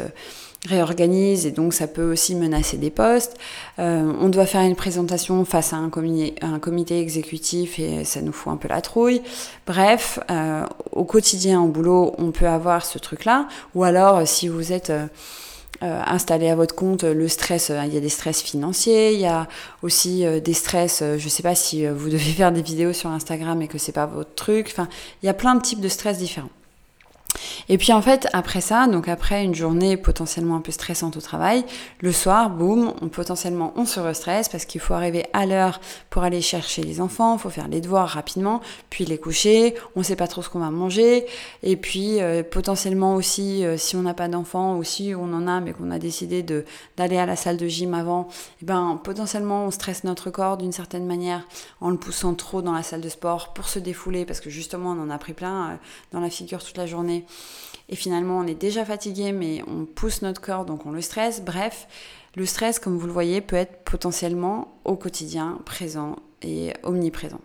réorganise 0.67 1.47
et 1.47 1.51
donc 1.51 1.73
ça 1.73 1.87
peut 1.87 2.11
aussi 2.11 2.35
menacer 2.35 2.77
des 2.77 2.91
postes. 2.91 3.35
Euh, 3.79 4.11
on 4.19 4.29
doit 4.29 4.45
faire 4.45 4.61
une 4.61 4.75
présentation 4.75 5.43
face 5.43 5.73
à 5.73 5.77
un 5.77 5.89
comité, 5.89 6.99
exécutif 6.99 7.79
et 7.79 8.03
ça 8.05 8.21
nous 8.21 8.31
fout 8.31 8.53
un 8.53 8.57
peu 8.57 8.67
la 8.67 8.81
trouille. 8.81 9.21
Bref, 9.65 10.19
euh, 10.29 10.65
au 10.91 11.03
quotidien, 11.03 11.61
au 11.61 11.67
boulot, 11.67 12.13
on 12.17 12.31
peut 12.31 12.47
avoir 12.47 12.85
ce 12.85 12.99
truc-là. 12.99 13.47
Ou 13.73 13.83
alors, 13.83 14.27
si 14.27 14.47
vous 14.47 14.71
êtes 14.71 14.91
euh, 14.91 15.07
installé 15.81 16.49
à 16.49 16.55
votre 16.55 16.75
compte, 16.75 17.03
le 17.03 17.27
stress, 17.27 17.71
il 17.87 17.93
y 17.93 17.97
a 17.97 18.01
des 18.01 18.09
stress 18.09 18.43
financiers, 18.43 19.15
il 19.15 19.19
y 19.19 19.25
a 19.25 19.47
aussi 19.81 20.25
des 20.41 20.53
stress, 20.53 21.03
je 21.17 21.29
sais 21.29 21.43
pas 21.43 21.55
si 21.55 21.87
vous 21.87 22.09
devez 22.11 22.19
faire 22.19 22.51
des 22.51 22.61
vidéos 22.61 22.93
sur 22.93 23.09
Instagram 23.09 23.59
et 23.63 23.67
que 23.67 23.79
c'est 23.79 23.91
pas 23.91 24.05
votre 24.05 24.35
truc. 24.35 24.67
Enfin, 24.71 24.87
il 25.23 25.25
y 25.25 25.29
a 25.29 25.33
plein 25.33 25.55
de 25.55 25.61
types 25.61 25.81
de 25.81 25.89
stress 25.89 26.19
différents. 26.19 26.49
Et 27.71 27.77
puis 27.77 27.93
en 27.93 28.01
fait, 28.01 28.27
après 28.33 28.59
ça, 28.59 28.85
donc 28.85 29.07
après 29.07 29.45
une 29.45 29.55
journée 29.55 29.95
potentiellement 29.95 30.57
un 30.57 30.59
peu 30.59 30.73
stressante 30.73 31.15
au 31.15 31.21
travail, 31.21 31.63
le 32.01 32.11
soir, 32.11 32.49
boum, 32.49 32.93
on 33.01 33.07
potentiellement 33.07 33.71
on 33.77 33.85
se 33.85 34.01
restresse 34.01 34.49
parce 34.49 34.65
qu'il 34.65 34.81
faut 34.81 34.93
arriver 34.93 35.25
à 35.31 35.45
l'heure 35.45 35.79
pour 36.09 36.23
aller 36.23 36.41
chercher 36.41 36.83
les 36.83 36.99
enfants, 36.99 37.37
faut 37.37 37.49
faire 37.49 37.69
les 37.69 37.79
devoirs 37.79 38.09
rapidement, 38.09 38.59
puis 38.89 39.05
les 39.05 39.17
coucher, 39.17 39.73
on 39.95 40.03
sait 40.03 40.17
pas 40.17 40.27
trop 40.27 40.41
ce 40.41 40.49
qu'on 40.49 40.59
va 40.59 40.69
manger, 40.69 41.25
et 41.63 41.77
puis 41.77 42.21
euh, 42.21 42.43
potentiellement 42.43 43.15
aussi 43.15 43.63
euh, 43.63 43.77
si 43.77 43.95
on 43.95 44.01
n'a 44.01 44.13
pas 44.13 44.27
d'enfants 44.27 44.75
ou 44.75 44.83
si 44.83 45.13
on 45.15 45.33
en 45.33 45.47
a 45.47 45.61
mais 45.61 45.71
qu'on 45.71 45.91
a 45.91 45.97
décidé 45.97 46.43
d'aller 46.43 47.17
à 47.17 47.25
la 47.25 47.37
salle 47.37 47.55
de 47.55 47.69
gym 47.69 47.93
avant, 47.93 48.23
et 48.23 48.63
eh 48.63 48.65
ben 48.65 48.99
potentiellement 49.01 49.67
on 49.67 49.71
stresse 49.71 50.03
notre 50.03 50.29
corps 50.29 50.57
d'une 50.57 50.73
certaine 50.73 51.05
manière 51.05 51.47
en 51.79 51.89
le 51.89 51.95
poussant 51.95 52.33
trop 52.33 52.61
dans 52.61 52.73
la 52.73 52.83
salle 52.83 52.99
de 52.99 53.07
sport 53.07 53.53
pour 53.53 53.69
se 53.69 53.79
défouler 53.79 54.25
parce 54.25 54.41
que 54.41 54.49
justement 54.49 54.91
on 54.91 55.01
en 55.03 55.09
a 55.09 55.17
pris 55.17 55.31
plein 55.31 55.69
euh, 55.69 55.75
dans 56.11 56.19
la 56.19 56.29
figure 56.29 56.61
toute 56.61 56.75
la 56.75 56.85
journée 56.85 57.23
et 57.91 57.95
finalement, 57.95 58.39
on 58.39 58.47
est 58.47 58.55
déjà 58.55 58.85
fatigué, 58.85 59.33
mais 59.33 59.61
on 59.67 59.85
pousse 59.85 60.21
notre 60.21 60.41
corps, 60.41 60.65
donc 60.65 60.85
on 60.85 60.91
le 60.91 61.01
stresse. 61.01 61.43
Bref, 61.43 61.87
le 62.35 62.45
stress, 62.45 62.79
comme 62.79 62.97
vous 62.97 63.05
le 63.05 63.11
voyez, 63.11 63.41
peut 63.41 63.57
être 63.57 63.83
potentiellement 63.83 64.79
au 64.85 64.95
quotidien 64.95 65.59
présent 65.65 66.15
et 66.41 66.73
omniprésent. 66.83 67.41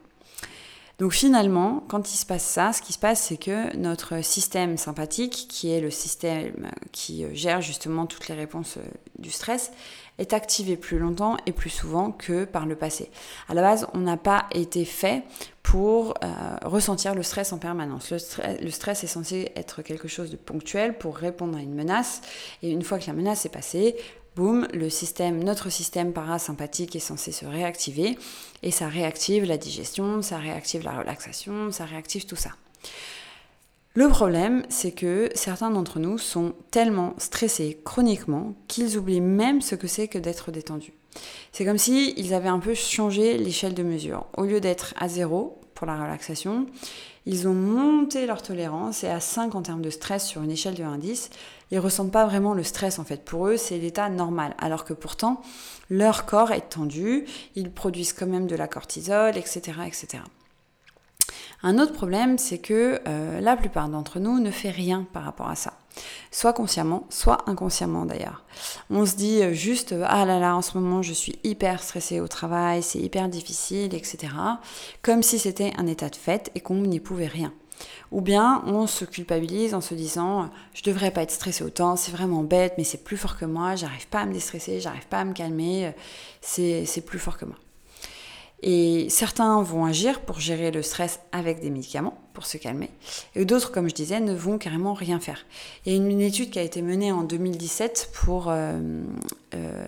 Donc 0.99 1.13
finalement, 1.13 1.85
quand 1.89 2.13
il 2.13 2.17
se 2.17 2.25
passe 2.25 2.45
ça, 2.45 2.73
ce 2.73 2.81
qui 2.81 2.95
se 2.95 2.99
passe, 2.99 3.21
c'est 3.21 3.37
que 3.37 3.77
notre 3.77 4.25
système 4.25 4.79
sympathique, 4.79 5.47
qui 5.49 5.71
est 5.71 5.81
le 5.81 5.91
système 5.91 6.71
qui 6.91 7.25
gère 7.35 7.61
justement 7.61 8.07
toutes 8.07 8.29
les 8.29 8.35
réponses 8.35 8.79
euh, 8.79 8.89
du 9.19 9.31
stress, 9.31 9.73
est 10.19 10.33
activé 10.33 10.77
plus 10.77 10.99
longtemps 10.99 11.37
et 11.45 11.53
plus 11.53 11.69
souvent 11.69 12.11
que 12.11 12.47
par 12.47 12.65
le 12.65 12.77
passé. 12.77 13.11
À 13.49 13.55
la 13.55 13.61
base, 13.61 13.87
on 13.93 13.99
n'a 13.99 14.17
pas 14.17 14.47
été 14.53 14.87
fait 14.87 15.23
pour 15.63 16.15
euh, 16.23 16.57
ressentir 16.65 17.15
le 17.15 17.23
stress 17.23 17.53
en 17.53 17.59
permanence. 17.59 18.11
Le 18.11 18.71
stress, 18.71 19.05
est 19.05 19.09
censé 19.09 19.53
être 19.57 19.83
quelque 19.83 20.09
chose 20.09 20.31
de 20.31 20.37
ponctuel 20.37 20.97
pour 20.97 21.17
répondre 21.17 21.59
à 21.59 21.61
une 21.61 21.75
menace. 21.75 22.23
Et 22.63 22.71
une 22.71 22.83
fois 22.83 22.99
que 22.99 23.07
la 23.07 23.13
menace 23.13 23.45
est 23.45 23.51
passée, 23.51 23.97
boum, 24.37 24.69
notre 24.73 25.71
système 25.71 26.13
parasympathique 26.13 26.95
est 26.95 27.01
censé 27.01 27.33
se 27.33 27.47
réactiver 27.47 28.19
et 28.63 28.71
ça 28.71 28.87
réactive 28.87 29.45
la 29.45 29.57
digestion, 29.57 30.21
ça 30.21 30.37
réactive 30.37 30.85
la 30.85 30.99
relaxation, 30.99 31.73
ça 31.73 31.87
réactive 31.87 32.27
tout 32.27 32.37
ça. 32.37 32.51
Le 33.95 34.09
problème, 34.11 34.63
c'est 34.69 34.93
que 34.93 35.31
certains 35.35 35.71
d'entre 35.71 35.99
nous 35.99 36.19
sont 36.19 36.53
tellement 36.71 37.15
stressés 37.17 37.81
chroniquement 37.83 38.55
qu'ils 38.69 38.99
oublient 38.99 39.23
même 39.23 39.63
ce 39.63 39.75
que 39.75 39.87
c'est 39.87 40.07
que 40.07 40.19
d'être 40.19 40.53
détendus. 40.53 40.93
C'est 41.51 41.65
comme 41.65 41.79
si 41.79 42.15
avaient 42.35 42.51
un 42.51 42.59
peu 42.59 42.75
changé 42.75 43.39
l'échelle 43.39 43.73
de 43.73 43.83
mesure. 43.83 44.27
Au 44.37 44.45
lieu 44.45 44.61
d'être 44.61 44.93
à 44.99 45.09
zéro 45.09 45.59
pour 45.75 45.87
la 45.87 45.97
relaxation, 45.97 46.67
ils 47.25 47.49
ont 47.49 47.55
monté 47.55 48.27
leur 48.27 48.43
tolérance 48.43 49.03
et 49.03 49.09
à 49.09 49.21
5 49.21 49.55
en 49.55 49.63
termes 49.63 49.81
de 49.81 49.89
stress 49.89 50.27
sur 50.27 50.43
une 50.43 50.51
échelle 50.51 50.75
de 50.75 50.85
1 50.85 50.93
à 50.93 50.99
10, 50.99 51.31
ils 51.71 51.79
ressentent 51.79 52.13
pas 52.13 52.27
vraiment 52.27 52.55
le 52.55 52.63
stress 52.63 52.99
en 52.99 53.05
fait. 53.05 53.25
Pour 53.25 53.49
eux, 53.49 53.57
c'est 53.57 53.79
l'état 53.79 54.09
normal. 54.09 54.55
Alors 54.59 54.85
que 54.85 54.93
pourtant, 54.93 55.43
leur 55.91 56.27
corps 56.27 56.53
est 56.53 56.69
tendu, 56.71 57.25
ils 57.55 57.71
produisent 57.71 58.13
quand 58.13 58.27
même 58.27 58.47
de 58.47 58.57
la 58.57 58.69
cortisol, 58.69 59.37
etc. 59.37 59.73
etc. 59.87 60.23
Un 61.63 61.79
autre 61.79 61.93
problème, 61.93 62.39
c'est 62.39 62.59
que 62.59 63.01
euh, 63.09 63.41
la 63.41 63.57
plupart 63.57 63.89
d'entre 63.89 64.21
nous 64.21 64.39
ne 64.39 64.51
fait 64.51 64.71
rien 64.71 65.07
par 65.13 65.25
rapport 65.25 65.49
à 65.49 65.57
ça. 65.57 65.73
Soit 66.31 66.53
consciemment, 66.53 67.07
soit 67.09 67.49
inconsciemment 67.49 68.05
d'ailleurs. 68.05 68.45
On 68.91 69.07
se 69.07 69.17
dit 69.17 69.43
euh, 69.43 69.55
juste 69.55 69.95
ah 70.05 70.27
là 70.27 70.39
là 70.39 70.55
en 70.55 70.61
ce 70.61 70.77
moment 70.77 71.01
je 71.01 71.15
suis 71.15 71.39
hyper 71.43 71.83
stressée 71.83 72.21
au 72.21 72.29
travail, 72.29 72.83
c'est 72.83 72.99
hyper 72.99 73.29
difficile, 73.29 73.95
etc. 73.95 74.33
Comme 75.03 75.23
si 75.23 75.39
c'était 75.39 75.73
un 75.79 75.87
état 75.87 76.11
de 76.11 76.17
fait 76.17 76.51
et 76.55 76.61
qu'on 76.61 76.75
n'y 76.75 77.01
pouvait 77.01 77.27
rien. 77.27 77.53
Ou 78.13 78.21
bien 78.21 78.63
on 78.67 78.87
se 78.87 79.05
culpabilise 79.05 79.75
en 79.75 79.81
se 79.81 79.95
disant 79.95 80.51
je 80.75 80.83
devrais 80.83 81.11
pas 81.11 81.23
être 81.23 81.31
stressé 81.31 81.65
autant, 81.65 81.97
c'est 81.97 82.13
vraiment 82.13 82.43
bête, 82.43 82.75
mais 82.79 82.85
c'est 82.85 83.03
plus 83.03 83.17
fort 83.17 83.37
que 83.37 83.45
moi, 83.45 83.77
j'arrive 83.77 84.07
pas 84.09 84.21
à 84.21 84.27
me 84.27 84.33
déstresser, 84.33 84.81
j'arrive 84.81 85.07
pas 85.07 85.19
à 85.19 85.25
me 85.25 85.33
calmer, 85.33 85.93
c'est 86.41 87.05
plus 87.05 87.19
fort 87.19 87.39
que 87.39 87.45
moi. 87.45 87.57
Et 88.63 89.09
certains 89.11 89.63
vont 89.63 89.85
agir 89.85 90.21
pour 90.21 90.41
gérer 90.41 90.71
le 90.71 90.83
stress 90.83 91.21
avec 91.33 91.61
des 91.61 91.71
médicaments, 91.71 92.19
se 92.45 92.59
calmer. 92.59 92.91
Et 93.35 93.45
d'autres, 93.45 93.73
comme 93.73 93.89
je 93.89 93.95
disais, 93.95 94.21
ne 94.21 94.35
vont 94.35 94.59
carrément 94.59 94.93
rien 94.93 95.21
faire. 95.21 95.47
Il 95.85 95.93
y 95.93 95.95
a 95.95 95.99
une, 95.99 96.21
étude 96.21 96.51
qui 96.51 96.59
a 96.59 96.63
été 96.63 96.83
menée 96.83 97.13
en 97.13 97.23
2017 97.23 98.11
pour 98.13 98.49
euh, 98.49 98.79
euh, 99.55 99.87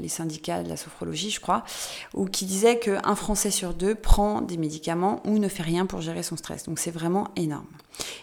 les 0.00 0.08
syndicats 0.08 0.62
de 0.62 0.68
la 0.68 0.76
sophrologie, 0.76 1.30
je 1.30 1.40
crois, 1.40 1.64
où 2.12 2.26
qui 2.26 2.44
disait 2.44 2.78
qu'un 2.78 3.14
Français 3.14 3.50
sur 3.50 3.72
deux 3.72 3.94
prend 3.94 4.40
des 4.40 4.56
médicaments 4.56 5.22
ou 5.24 5.38
ne 5.38 5.48
fait 5.48 5.62
rien 5.62 5.86
pour 5.86 6.00
gérer 6.00 6.22
son 6.22 6.36
stress. 6.36 6.64
Donc 6.64 6.78
c'est 6.78 6.90
vraiment 6.90 7.28
énorme. 7.36 7.66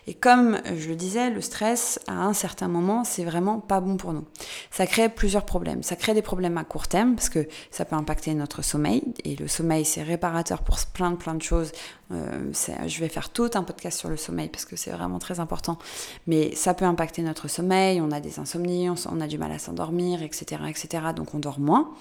Et 0.08 0.14
comme 0.14 0.60
je 0.66 0.90
le 0.90 0.96
disais, 0.96 1.30
le 1.30 1.42
stress, 1.42 2.00
à 2.08 2.26
un 2.26 2.34
certain 2.34 2.68
moment, 2.68 3.04
c'est 3.04 3.24
vraiment 3.24 3.60
pas 3.60 3.80
bon 3.80 3.98
pour 3.98 4.14
nous. 4.14 4.26
Ça 4.70 4.86
crée 4.86 5.10
plusieurs 5.10 5.46
problèmes. 5.46 5.84
Ça 5.84 5.96
crée 5.96 6.14
des 6.14 6.22
problèmes 6.22 6.58
à 6.58 6.64
court 6.64 6.88
terme, 6.88 7.16
parce 7.16 7.30
que 7.30 7.48
ça 7.70 7.86
peut 7.86 7.96
impacter 7.96 8.34
notre 8.34 8.62
sommeil. 8.62 9.04
Et 9.24 9.36
le 9.36 9.48
sommeil, 9.48 9.86
c'est 9.86 10.04
réparateur 10.04 10.64
pour 10.64 10.78
plein 10.94 11.12
de 11.12 11.16
plein 11.16 11.36
de 11.36 11.42
choses. 11.42 11.72
Euh, 12.12 12.52
je 12.86 13.00
vais 13.00 13.10
faire 13.10 13.31
tout 13.34 13.50
un 13.56 13.64
podcast 13.64 14.00
sur 14.00 14.10
le 14.10 14.18
sommeil, 14.18 14.50
parce 14.50 14.66
que 14.66 14.76
c'est 14.76 14.92
vraiment 14.92 15.20
très 15.20 15.40
important. 15.40 15.78
Mais 16.28 16.56
ça 16.56 16.74
peut 16.74 16.86
impacter 16.86 17.22
notre 17.22 17.48
sommeil. 17.48 18.02
On 18.02 18.12
a 18.12 18.20
des 18.20 18.40
insomnies, 18.40 18.90
on, 18.90 19.22
a 19.22 19.28
du 19.28 19.38
mal 19.38 19.52
à 19.52 19.60
s'endormir, 19.60 20.22
etc., 20.24 20.62
etc. 20.70 21.06
Donc 21.16 21.34
on 21.34 21.40
dort 21.40 21.60
moins. 21.60 21.92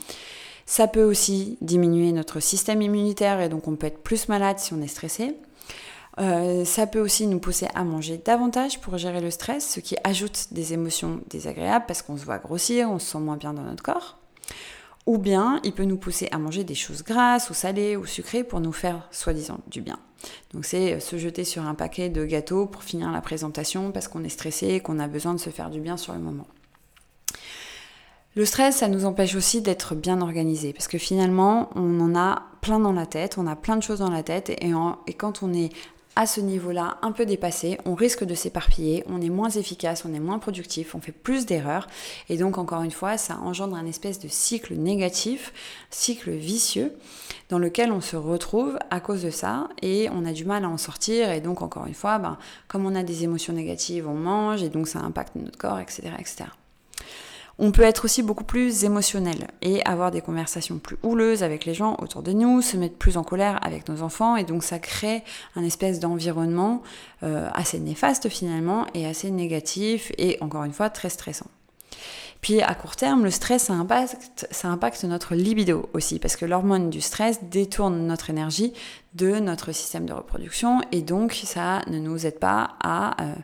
Ça 0.66 0.86
peut 0.86 1.02
aussi 1.02 1.58
diminuer 1.60 2.12
notre 2.12 2.40
système 2.40 2.82
immunitaire 2.82 3.40
et 3.40 3.48
donc 3.48 3.66
on 3.66 3.76
peut 3.76 3.88
être 3.88 4.02
plus 4.02 4.28
malade 4.28 4.58
si 4.58 4.72
on 4.72 4.80
est 4.80 4.88
stressé. 4.88 5.36
Euh, 6.18 6.64
ça 6.64 6.86
peut 6.86 7.00
aussi 7.00 7.26
nous 7.26 7.38
pousser 7.38 7.68
à 7.74 7.84
manger 7.84 8.18
davantage 8.18 8.80
pour 8.80 8.98
gérer 8.98 9.20
le 9.20 9.30
stress, 9.30 9.68
ce 9.68 9.80
qui 9.80 9.96
ajoute 10.04 10.48
des 10.52 10.72
émotions 10.72 11.20
désagréables 11.28 11.86
parce 11.86 12.02
qu'on 12.02 12.16
se 12.16 12.24
voit 12.24 12.38
grossir, 12.38 12.90
on 12.90 12.98
se 12.98 13.12
sent 13.12 13.18
moins 13.18 13.36
bien 13.36 13.54
dans 13.54 13.62
notre 13.62 13.82
corps. 13.82 14.18
Ou 15.06 15.18
bien 15.18 15.60
il 15.64 15.72
peut 15.72 15.84
nous 15.84 15.96
pousser 15.96 16.28
à 16.30 16.38
manger 16.38 16.62
des 16.62 16.74
choses 16.74 17.02
grasses 17.02 17.50
ou 17.50 17.54
salées 17.54 17.96
ou 17.96 18.06
sucrées 18.06 18.44
pour 18.44 18.60
nous 18.60 18.72
faire 18.72 19.08
soi-disant 19.10 19.60
du 19.68 19.80
bien. 19.80 19.98
Donc 20.52 20.64
c'est 20.64 20.94
euh, 20.94 21.00
se 21.00 21.16
jeter 21.18 21.44
sur 21.44 21.62
un 21.62 21.74
paquet 21.74 22.08
de 22.08 22.24
gâteaux 22.24 22.66
pour 22.66 22.82
finir 22.82 23.10
la 23.10 23.20
présentation 23.20 23.92
parce 23.92 24.08
qu'on 24.08 24.24
est 24.24 24.28
stressé 24.30 24.68
et 24.68 24.80
qu'on 24.80 24.98
a 24.98 25.08
besoin 25.08 25.34
de 25.34 25.40
se 25.40 25.50
faire 25.50 25.70
du 25.70 25.80
bien 25.80 25.96
sur 25.96 26.12
le 26.12 26.20
moment. 26.20 26.46
Le 28.36 28.44
stress, 28.44 28.76
ça 28.76 28.88
nous 28.88 29.06
empêche 29.06 29.34
aussi 29.34 29.60
d'être 29.60 29.94
bien 29.94 30.20
organisé 30.20 30.72
parce 30.72 30.86
que 30.86 30.98
finalement, 30.98 31.70
on 31.74 32.00
en 32.00 32.14
a 32.14 32.44
plein 32.60 32.78
dans 32.78 32.92
la 32.92 33.06
tête, 33.06 33.38
on 33.38 33.46
a 33.46 33.56
plein 33.56 33.76
de 33.76 33.82
choses 33.82 33.98
dans 33.98 34.10
la 34.10 34.22
tête 34.22 34.50
et, 34.50 34.72
et 35.06 35.14
quand 35.14 35.42
on 35.42 35.52
est 35.52 35.70
à 36.16 36.26
ce 36.26 36.40
niveau-là 36.40 36.98
un 37.02 37.12
peu 37.12 37.24
dépassé, 37.24 37.78
on 37.84 37.94
risque 37.94 38.24
de 38.24 38.34
s'éparpiller, 38.34 39.04
on 39.06 39.20
est 39.20 39.30
moins 39.30 39.48
efficace, 39.48 40.04
on 40.04 40.12
est 40.12 40.20
moins 40.20 40.38
productif, 40.38 40.94
on 40.94 41.00
fait 41.00 41.12
plus 41.12 41.46
d'erreurs 41.46 41.86
et 42.28 42.36
donc 42.36 42.58
encore 42.58 42.82
une 42.82 42.90
fois 42.90 43.16
ça 43.16 43.38
engendre 43.38 43.76
un 43.76 43.86
espèce 43.86 44.18
de 44.18 44.28
cycle 44.28 44.74
négatif, 44.74 45.52
cycle 45.90 46.30
vicieux 46.30 46.92
dans 47.48 47.58
lequel 47.58 47.92
on 47.92 48.00
se 48.00 48.16
retrouve 48.16 48.78
à 48.90 49.00
cause 49.00 49.22
de 49.22 49.30
ça 49.30 49.68
et 49.82 50.08
on 50.12 50.24
a 50.24 50.32
du 50.32 50.44
mal 50.44 50.64
à 50.64 50.68
en 50.68 50.78
sortir 50.78 51.30
et 51.30 51.40
donc 51.40 51.62
encore 51.62 51.86
une 51.86 51.94
fois 51.94 52.18
ben, 52.18 52.38
comme 52.68 52.86
on 52.86 52.94
a 52.94 53.02
des 53.02 53.24
émotions 53.24 53.52
négatives 53.52 54.08
on 54.08 54.14
mange 54.14 54.62
et 54.62 54.68
donc 54.68 54.88
ça 54.88 54.98
impacte 55.00 55.36
notre 55.36 55.58
corps 55.58 55.78
etc. 55.78 56.10
etc. 56.18 56.44
On 57.62 57.72
peut 57.72 57.82
être 57.82 58.06
aussi 58.06 58.22
beaucoup 58.22 58.44
plus 58.44 58.84
émotionnel 58.84 59.48
et 59.60 59.84
avoir 59.84 60.10
des 60.10 60.22
conversations 60.22 60.78
plus 60.78 60.96
houleuses 61.02 61.42
avec 61.42 61.66
les 61.66 61.74
gens 61.74 61.94
autour 61.98 62.22
de 62.22 62.32
nous, 62.32 62.62
se 62.62 62.78
mettre 62.78 62.96
plus 62.96 63.18
en 63.18 63.22
colère 63.22 63.58
avec 63.60 63.86
nos 63.90 64.00
enfants 64.00 64.36
et 64.36 64.44
donc 64.44 64.64
ça 64.64 64.78
crée 64.78 65.22
un 65.56 65.62
espèce 65.62 66.00
d'environnement 66.00 66.82
euh, 67.22 67.50
assez 67.52 67.78
néfaste 67.78 68.30
finalement 68.30 68.86
et 68.94 69.06
assez 69.06 69.30
négatif 69.30 70.10
et 70.16 70.38
encore 70.40 70.64
une 70.64 70.72
fois 70.72 70.88
très 70.88 71.10
stressant. 71.10 71.48
Puis 72.40 72.62
à 72.62 72.74
court 72.74 72.96
terme, 72.96 73.24
le 73.24 73.30
stress, 73.30 73.70
ça 74.50 74.68
impacte, 74.68 75.04
notre 75.04 75.34
libido 75.34 75.90
aussi, 75.92 76.18
parce 76.18 76.36
que 76.36 76.46
l'hormone 76.46 76.88
du 76.88 77.00
stress 77.00 77.42
détourne 77.44 78.06
notre 78.06 78.30
énergie 78.30 78.72
de 79.14 79.40
notre 79.40 79.72
système 79.72 80.06
de 80.06 80.12
reproduction, 80.12 80.80
et 80.92 81.02
donc 81.02 81.32
ça 81.44 81.82
ne 81.88 81.98
nous 81.98 82.26
aide 82.26 82.38
pas 82.38 82.76
à 82.80 83.22
euh, 83.22 83.34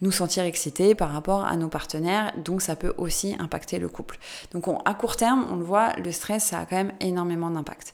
nous 0.00 0.12
sentir 0.12 0.44
excités 0.44 0.94
par 0.94 1.12
rapport 1.12 1.44
à 1.44 1.56
nos 1.56 1.68
partenaires, 1.68 2.32
donc 2.42 2.62
ça 2.62 2.76
peut 2.76 2.94
aussi 2.96 3.36
impacter 3.38 3.78
le 3.78 3.88
couple. 3.88 4.18
Donc 4.52 4.64
à 4.84 4.94
court 4.94 5.16
terme, 5.16 5.46
on 5.50 5.56
le 5.56 5.64
voit, 5.64 5.92
le 5.96 6.12
stress, 6.12 6.44
ça 6.44 6.60
a 6.60 6.66
quand 6.66 6.76
même 6.76 6.92
énormément 7.00 7.50
d'impact. 7.50 7.92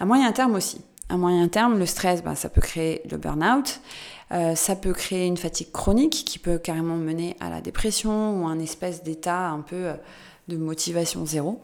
À 0.00 0.04
moyen 0.04 0.32
terme 0.32 0.54
aussi. 0.54 0.80
À 1.10 1.16
moyen 1.16 1.48
terme, 1.48 1.78
le 1.78 1.86
stress, 1.86 2.22
ben, 2.22 2.34
ça 2.34 2.50
peut 2.50 2.60
créer 2.60 3.02
le 3.10 3.16
burn-out. 3.16 3.80
Euh, 4.32 4.54
ça 4.54 4.76
peut 4.76 4.92
créer 4.92 5.26
une 5.26 5.36
fatigue 5.36 5.72
chronique 5.72 6.24
qui 6.26 6.38
peut 6.38 6.58
carrément 6.58 6.96
mener 6.96 7.36
à 7.40 7.48
la 7.48 7.60
dépression 7.60 8.42
ou 8.42 8.46
un 8.46 8.58
espèce 8.58 9.02
d'état 9.02 9.48
un 9.48 9.60
peu 9.60 9.76
euh, 9.76 9.94
de 10.48 10.56
motivation 10.56 11.24
zéro. 11.24 11.62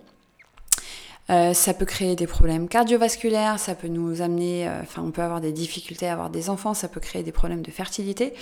Euh, 1.30 1.54
ça 1.54 1.72
peut 1.72 1.86
créer 1.86 2.16
des 2.16 2.26
problèmes 2.26 2.68
cardiovasculaires, 2.68 3.58
ça 3.58 3.74
peut 3.74 3.88
nous 3.88 4.20
amener, 4.20 4.68
enfin 4.82 5.02
on 5.02 5.10
peut 5.10 5.22
avoir 5.22 5.40
des 5.40 5.52
difficultés 5.52 6.06
à 6.06 6.12
avoir 6.12 6.28
des 6.28 6.50
enfants, 6.50 6.74
ça 6.74 6.86
peut 6.86 7.00
créer 7.00 7.22
des 7.22 7.32
problèmes 7.32 7.62
de 7.62 7.70
fertilité. 7.70 8.34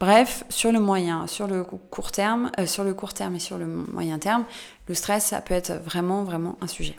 Bref, 0.00 0.44
sur 0.50 0.70
le 0.70 0.78
moyen, 0.78 1.26
sur 1.28 1.46
le 1.46 1.64
court 1.64 2.12
terme, 2.12 2.52
sur 2.66 2.84
le 2.84 2.92
court 2.92 3.14
terme 3.14 3.36
et 3.36 3.40
sur 3.40 3.56
le 3.56 3.64
moyen 3.64 4.18
terme, 4.18 4.44
le 4.86 4.94
stress 4.94 5.24
ça 5.24 5.40
peut 5.40 5.54
être 5.54 5.72
vraiment 5.72 6.24
vraiment 6.24 6.58
un 6.60 6.66
sujet. 6.66 6.96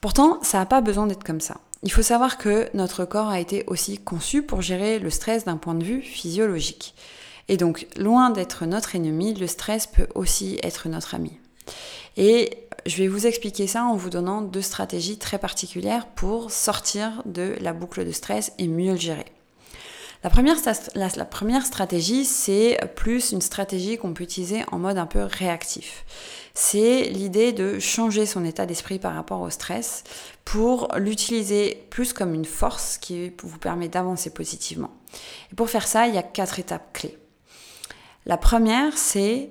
Pourtant, 0.00 0.38
ça 0.42 0.58
n'a 0.58 0.66
pas 0.66 0.80
besoin 0.80 1.06
d'être 1.06 1.24
comme 1.24 1.40
ça. 1.40 1.58
Il 1.82 1.92
faut 1.92 2.02
savoir 2.02 2.38
que 2.38 2.68
notre 2.74 3.04
corps 3.04 3.28
a 3.28 3.40
été 3.40 3.64
aussi 3.66 3.98
conçu 3.98 4.42
pour 4.42 4.62
gérer 4.62 4.98
le 4.98 5.10
stress 5.10 5.44
d'un 5.44 5.56
point 5.56 5.74
de 5.74 5.84
vue 5.84 6.02
physiologique. 6.02 6.94
Et 7.48 7.56
donc, 7.56 7.86
loin 7.96 8.30
d'être 8.30 8.66
notre 8.66 8.94
ennemi, 8.94 9.34
le 9.34 9.46
stress 9.46 9.86
peut 9.86 10.08
aussi 10.14 10.58
être 10.62 10.88
notre 10.88 11.14
ami. 11.14 11.32
Et 12.16 12.66
je 12.86 12.96
vais 12.96 13.08
vous 13.08 13.26
expliquer 13.26 13.66
ça 13.66 13.84
en 13.84 13.96
vous 13.96 14.10
donnant 14.10 14.40
deux 14.40 14.62
stratégies 14.62 15.18
très 15.18 15.38
particulières 15.38 16.06
pour 16.06 16.50
sortir 16.50 17.22
de 17.26 17.56
la 17.60 17.72
boucle 17.72 18.06
de 18.06 18.12
stress 18.12 18.52
et 18.58 18.68
mieux 18.68 18.92
le 18.92 18.98
gérer. 18.98 19.26
La 20.22 20.28
première, 20.28 21.64
stratégie, 21.64 22.26
c'est 22.26 22.78
plus 22.94 23.32
une 23.32 23.40
stratégie 23.40 23.96
qu'on 23.96 24.12
peut 24.12 24.24
utiliser 24.24 24.64
en 24.70 24.78
mode 24.78 24.98
un 24.98 25.06
peu 25.06 25.22
réactif. 25.22 26.04
C'est 26.52 27.04
l'idée 27.04 27.52
de 27.52 27.78
changer 27.78 28.26
son 28.26 28.44
état 28.44 28.66
d'esprit 28.66 28.98
par 28.98 29.14
rapport 29.14 29.40
au 29.40 29.48
stress 29.48 30.04
pour 30.44 30.88
l'utiliser 30.98 31.86
plus 31.88 32.12
comme 32.12 32.34
une 32.34 32.44
force 32.44 32.98
qui 32.98 33.32
vous 33.42 33.58
permet 33.58 33.88
d'avancer 33.88 34.28
positivement. 34.28 34.90
Et 35.52 35.54
pour 35.54 35.70
faire 35.70 35.88
ça, 35.88 36.06
il 36.06 36.14
y 36.14 36.18
a 36.18 36.22
quatre 36.22 36.58
étapes 36.58 36.92
clés. 36.92 37.16
La 38.26 38.36
première, 38.36 38.98
c'est 38.98 39.48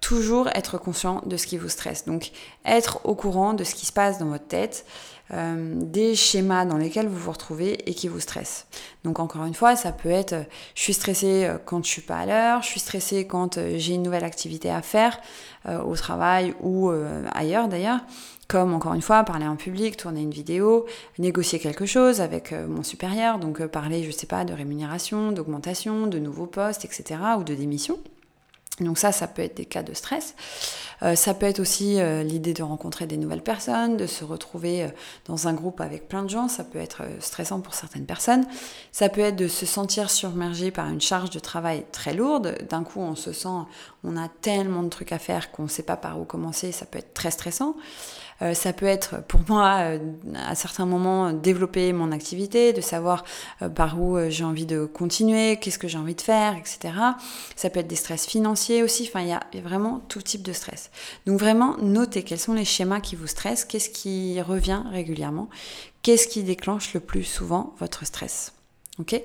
toujours 0.00 0.48
être 0.48 0.78
conscient 0.78 1.22
de 1.24 1.36
ce 1.36 1.46
qui 1.46 1.56
vous 1.56 1.68
stresse. 1.68 2.04
Donc 2.04 2.32
être 2.66 3.00
au 3.04 3.14
courant 3.14 3.54
de 3.54 3.64
ce 3.64 3.74
qui 3.74 3.86
se 3.86 3.92
passe 3.92 4.18
dans 4.18 4.26
votre 4.26 4.46
tête, 4.46 4.84
euh, 5.32 5.74
des 5.76 6.16
schémas 6.16 6.64
dans 6.64 6.76
lesquels 6.76 7.06
vous 7.06 7.16
vous 7.16 7.30
retrouvez 7.30 7.88
et 7.88 7.94
qui 7.94 8.08
vous 8.08 8.18
stressent. 8.18 8.66
Donc 9.04 9.20
encore 9.20 9.44
une 9.44 9.54
fois, 9.54 9.76
ça 9.76 9.92
peut 9.92 10.10
être 10.10 10.32
euh, 10.32 10.42
je 10.74 10.82
suis 10.82 10.94
stressée 10.94 11.44
euh, 11.44 11.58
quand 11.64 11.84
je 11.84 11.90
suis 11.90 12.02
pas 12.02 12.16
à 12.16 12.26
l'heure, 12.26 12.62
je 12.62 12.68
suis 12.68 12.80
stressée 12.80 13.26
quand 13.26 13.58
j'ai 13.76 13.94
une 13.94 14.02
nouvelle 14.02 14.24
activité 14.24 14.70
à 14.70 14.82
faire 14.82 15.18
au 15.86 15.94
travail 15.94 16.54
ou 16.62 16.90
ailleurs 17.32 17.68
d'ailleurs. 17.68 18.00
Comme 18.48 18.72
encore 18.72 18.94
une 18.94 19.02
fois, 19.02 19.22
parler 19.24 19.46
en 19.46 19.56
public, 19.56 19.96
tourner 19.96 20.22
une 20.22 20.30
vidéo, 20.30 20.86
négocier 21.18 21.58
quelque 21.58 21.86
chose 21.86 22.20
avec 22.20 22.52
mon 22.52 22.82
supérieur, 22.82 23.38
donc 23.38 23.64
parler, 23.66 24.02
je 24.02 24.10
sais 24.10 24.26
pas, 24.26 24.44
de 24.44 24.54
rémunération, 24.54 25.32
d'augmentation, 25.32 26.06
de 26.06 26.18
nouveaux 26.18 26.46
postes, 26.46 26.84
etc. 26.84 27.20
ou 27.38 27.44
de 27.44 27.54
démission. 27.54 27.98
Donc 28.80 28.98
ça, 28.98 29.12
ça 29.12 29.26
peut 29.26 29.42
être 29.42 29.56
des 29.56 29.66
cas 29.66 29.82
de 29.82 29.94
stress. 29.94 30.34
Euh, 31.02 31.14
ça 31.14 31.34
peut 31.34 31.46
être 31.46 31.60
aussi 31.60 32.00
euh, 32.00 32.22
l'idée 32.22 32.52
de 32.52 32.62
rencontrer 32.62 33.06
des 33.06 33.16
nouvelles 33.16 33.42
personnes, 33.42 33.96
de 33.96 34.06
se 34.06 34.24
retrouver 34.24 34.84
euh, 34.84 34.88
dans 35.26 35.48
un 35.48 35.54
groupe 35.54 35.80
avec 35.80 36.08
plein 36.08 36.22
de 36.22 36.30
gens. 36.30 36.48
Ça 36.48 36.64
peut 36.64 36.78
être 36.78 37.02
stressant 37.20 37.60
pour 37.60 37.74
certaines 37.74 38.06
personnes. 38.06 38.44
Ça 38.92 39.08
peut 39.08 39.22
être 39.22 39.36
de 39.36 39.48
se 39.48 39.66
sentir 39.66 40.10
submergé 40.10 40.70
par 40.70 40.88
une 40.88 41.00
charge 41.00 41.30
de 41.30 41.38
travail 41.38 41.84
très 41.92 42.12
lourde. 42.12 42.58
D'un 42.68 42.84
coup, 42.84 43.00
on 43.00 43.14
se 43.14 43.32
sent, 43.32 43.48
on 44.04 44.16
a 44.16 44.28
tellement 44.40 44.82
de 44.82 44.88
trucs 44.88 45.12
à 45.12 45.18
faire 45.18 45.52
qu'on 45.52 45.64
ne 45.64 45.68
sait 45.68 45.82
pas 45.82 45.96
par 45.96 46.20
où 46.20 46.24
commencer. 46.24 46.72
Ça 46.72 46.86
peut 46.86 46.98
être 46.98 47.14
très 47.14 47.30
stressant. 47.30 47.76
Euh, 48.42 48.54
ça 48.54 48.72
peut 48.72 48.86
être 48.86 49.22
pour 49.26 49.40
moi 49.48 49.78
euh, 49.80 49.98
à 50.34 50.54
certains 50.54 50.86
moments 50.86 51.32
développer 51.32 51.92
mon 51.92 52.12
activité, 52.12 52.72
de 52.72 52.80
savoir 52.80 53.24
euh, 53.62 53.68
par 53.68 54.00
où 54.00 54.18
j'ai 54.28 54.44
envie 54.44 54.66
de 54.66 54.84
continuer, 54.84 55.58
qu'est-ce 55.58 55.78
que 55.78 55.88
j'ai 55.88 55.98
envie 55.98 56.14
de 56.14 56.20
faire, 56.20 56.56
etc. 56.56 56.94
Ça 57.56 57.70
peut 57.70 57.80
être 57.80 57.86
des 57.86 57.96
stress 57.96 58.26
financiers 58.26 58.82
aussi, 58.82 59.08
enfin 59.08 59.20
il 59.20 59.28
y 59.28 59.32
a 59.32 59.62
vraiment 59.62 60.00
tout 60.08 60.22
type 60.22 60.42
de 60.42 60.52
stress. 60.52 60.90
Donc 61.26 61.38
vraiment 61.38 61.76
notez 61.78 62.22
quels 62.22 62.38
sont 62.38 62.54
les 62.54 62.64
schémas 62.64 63.00
qui 63.00 63.16
vous 63.16 63.26
stressent, 63.26 63.64
qu'est-ce 63.64 63.90
qui 63.90 64.40
revient 64.40 64.82
régulièrement, 64.90 65.48
qu'est-ce 66.02 66.28
qui 66.28 66.42
déclenche 66.42 66.94
le 66.94 67.00
plus 67.00 67.24
souvent 67.24 67.74
votre 67.78 68.06
stress. 68.06 68.52
Ok? 68.98 69.20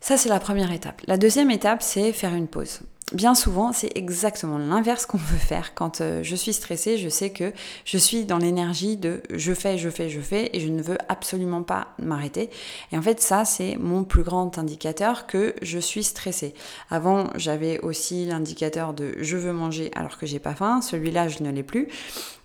Ça, 0.00 0.16
c'est 0.16 0.28
la 0.28 0.38
première 0.38 0.70
étape. 0.70 1.02
La 1.06 1.16
deuxième 1.16 1.50
étape, 1.50 1.82
c'est 1.82 2.12
faire 2.12 2.34
une 2.34 2.46
pause 2.46 2.80
bien 3.12 3.34
souvent, 3.34 3.72
c'est 3.72 3.96
exactement 3.96 4.58
l'inverse 4.58 5.06
qu'on 5.06 5.18
veut 5.18 5.38
faire. 5.38 5.74
Quand 5.74 6.00
euh, 6.00 6.22
je 6.22 6.36
suis 6.36 6.52
stressée, 6.52 6.98
je 6.98 7.08
sais 7.08 7.30
que 7.30 7.52
je 7.84 7.98
suis 7.98 8.24
dans 8.24 8.38
l'énergie 8.38 8.96
de 8.96 9.22
je 9.34 9.54
fais, 9.54 9.78
je 9.78 9.88
fais, 9.88 10.08
je 10.08 10.20
fais, 10.20 10.50
et 10.52 10.60
je 10.60 10.68
ne 10.68 10.82
veux 10.82 10.98
absolument 11.08 11.62
pas 11.62 11.88
m'arrêter. 11.98 12.50
Et 12.92 12.98
en 12.98 13.02
fait, 13.02 13.20
ça, 13.20 13.44
c'est 13.44 13.76
mon 13.76 14.04
plus 14.04 14.22
grand 14.22 14.58
indicateur 14.58 15.26
que 15.26 15.54
je 15.62 15.78
suis 15.78 16.04
stressée. 16.04 16.54
Avant, 16.90 17.28
j'avais 17.36 17.80
aussi 17.80 18.26
l'indicateur 18.26 18.92
de 18.92 19.14
je 19.20 19.36
veux 19.36 19.52
manger 19.52 19.90
alors 19.94 20.18
que 20.18 20.26
j'ai 20.26 20.38
pas 20.38 20.54
faim. 20.54 20.80
Celui-là, 20.82 21.28
je 21.28 21.42
ne 21.42 21.50
l'ai 21.50 21.62
plus. 21.62 21.88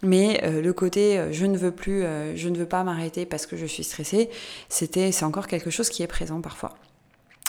Mais 0.01 0.41
euh, 0.43 0.62
le 0.62 0.74
côté 0.74 1.17
euh, 1.17 1.32
je 1.32 1.46
ne 1.46 1.58
veux 1.58 1.72
plus, 1.72 2.03
je 2.36 2.50
ne 2.50 2.58
veux 2.58 2.65
pas 2.65 2.84
m'arrêter 2.84 3.25
parce 3.25 3.46
que 3.46 3.58
je 3.58 3.65
suis 3.65 3.84
stressée, 3.84 4.29
c'était, 4.70 5.12
c'est 5.12 5.25
encore 5.25 5.48
quelque 5.48 5.70
chose 5.70 5.89
qui 5.89 6.03
est 6.03 6.08
présent 6.08 6.41
parfois. 6.41 6.74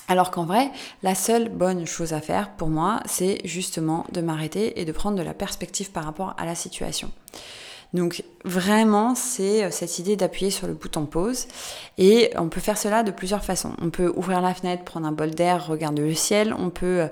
Alors 0.08 0.30
qu'en 0.30 0.44
vrai, 0.44 0.70
la 1.02 1.14
seule 1.14 1.49
bonne 1.49 1.87
chose 1.87 2.12
à 2.12 2.20
faire 2.20 2.50
pour 2.56 2.68
moi, 2.68 3.00
c'est 3.06 3.38
justement 3.44 4.04
de 4.12 4.20
m'arrêter 4.20 4.80
et 4.80 4.84
de 4.84 4.92
prendre 4.92 5.16
de 5.16 5.23
la 5.23 5.34
perspective 5.34 5.92
par 5.92 6.04
rapport 6.04 6.34
à 6.37 6.44
la 6.44 6.54
situation. 6.54 7.11
Donc 7.94 8.25
vraiment, 8.44 9.14
c'est 9.14 9.64
euh, 9.64 9.70
cette 9.70 10.00
idée 10.00 10.16
d'appuyer 10.16 10.50
sur 10.50 10.66
le 10.66 10.75
bouton 10.75 11.06
pause. 11.06 11.46
Et 11.96 12.30
on 12.37 12.49
peut 12.49 12.61
faire 12.61 12.76
cela 12.76 13.04
de 13.04 13.12
plusieurs 13.12 13.44
façons. 13.44 13.73
On 13.80 13.90
peut 13.90 14.12
ouvrir 14.16 14.40
la 14.40 14.52
fenêtre, 14.52 14.82
prendre 14.82 15.06
un 15.06 15.12
bol 15.12 15.30
d'air, 15.30 15.68
regarder 15.68 16.02
le 16.02 16.14
ciel. 16.14 16.54
On 16.58 16.70
peut 16.70 17.02
euh, 17.02 17.06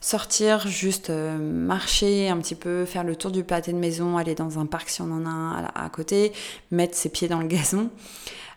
sortir, 0.00 0.66
juste 0.68 1.10
euh, 1.10 1.36
marcher 1.36 2.28
un 2.28 2.38
petit 2.38 2.54
peu, 2.54 2.84
faire 2.84 3.02
le 3.02 3.16
tour 3.16 3.32
du 3.32 3.42
pâté 3.42 3.72
de 3.72 3.78
maison, 3.78 4.16
aller 4.16 4.36
dans 4.36 4.60
un 4.60 4.66
parc 4.66 4.90
si 4.90 5.02
on 5.02 5.10
en 5.10 5.26
a 5.26 5.28
un 5.28 5.64
à 5.74 5.88
côté, 5.90 6.32
mettre 6.70 6.96
ses 6.96 7.08
pieds 7.08 7.26
dans 7.26 7.40
le 7.40 7.48
gazon 7.48 7.90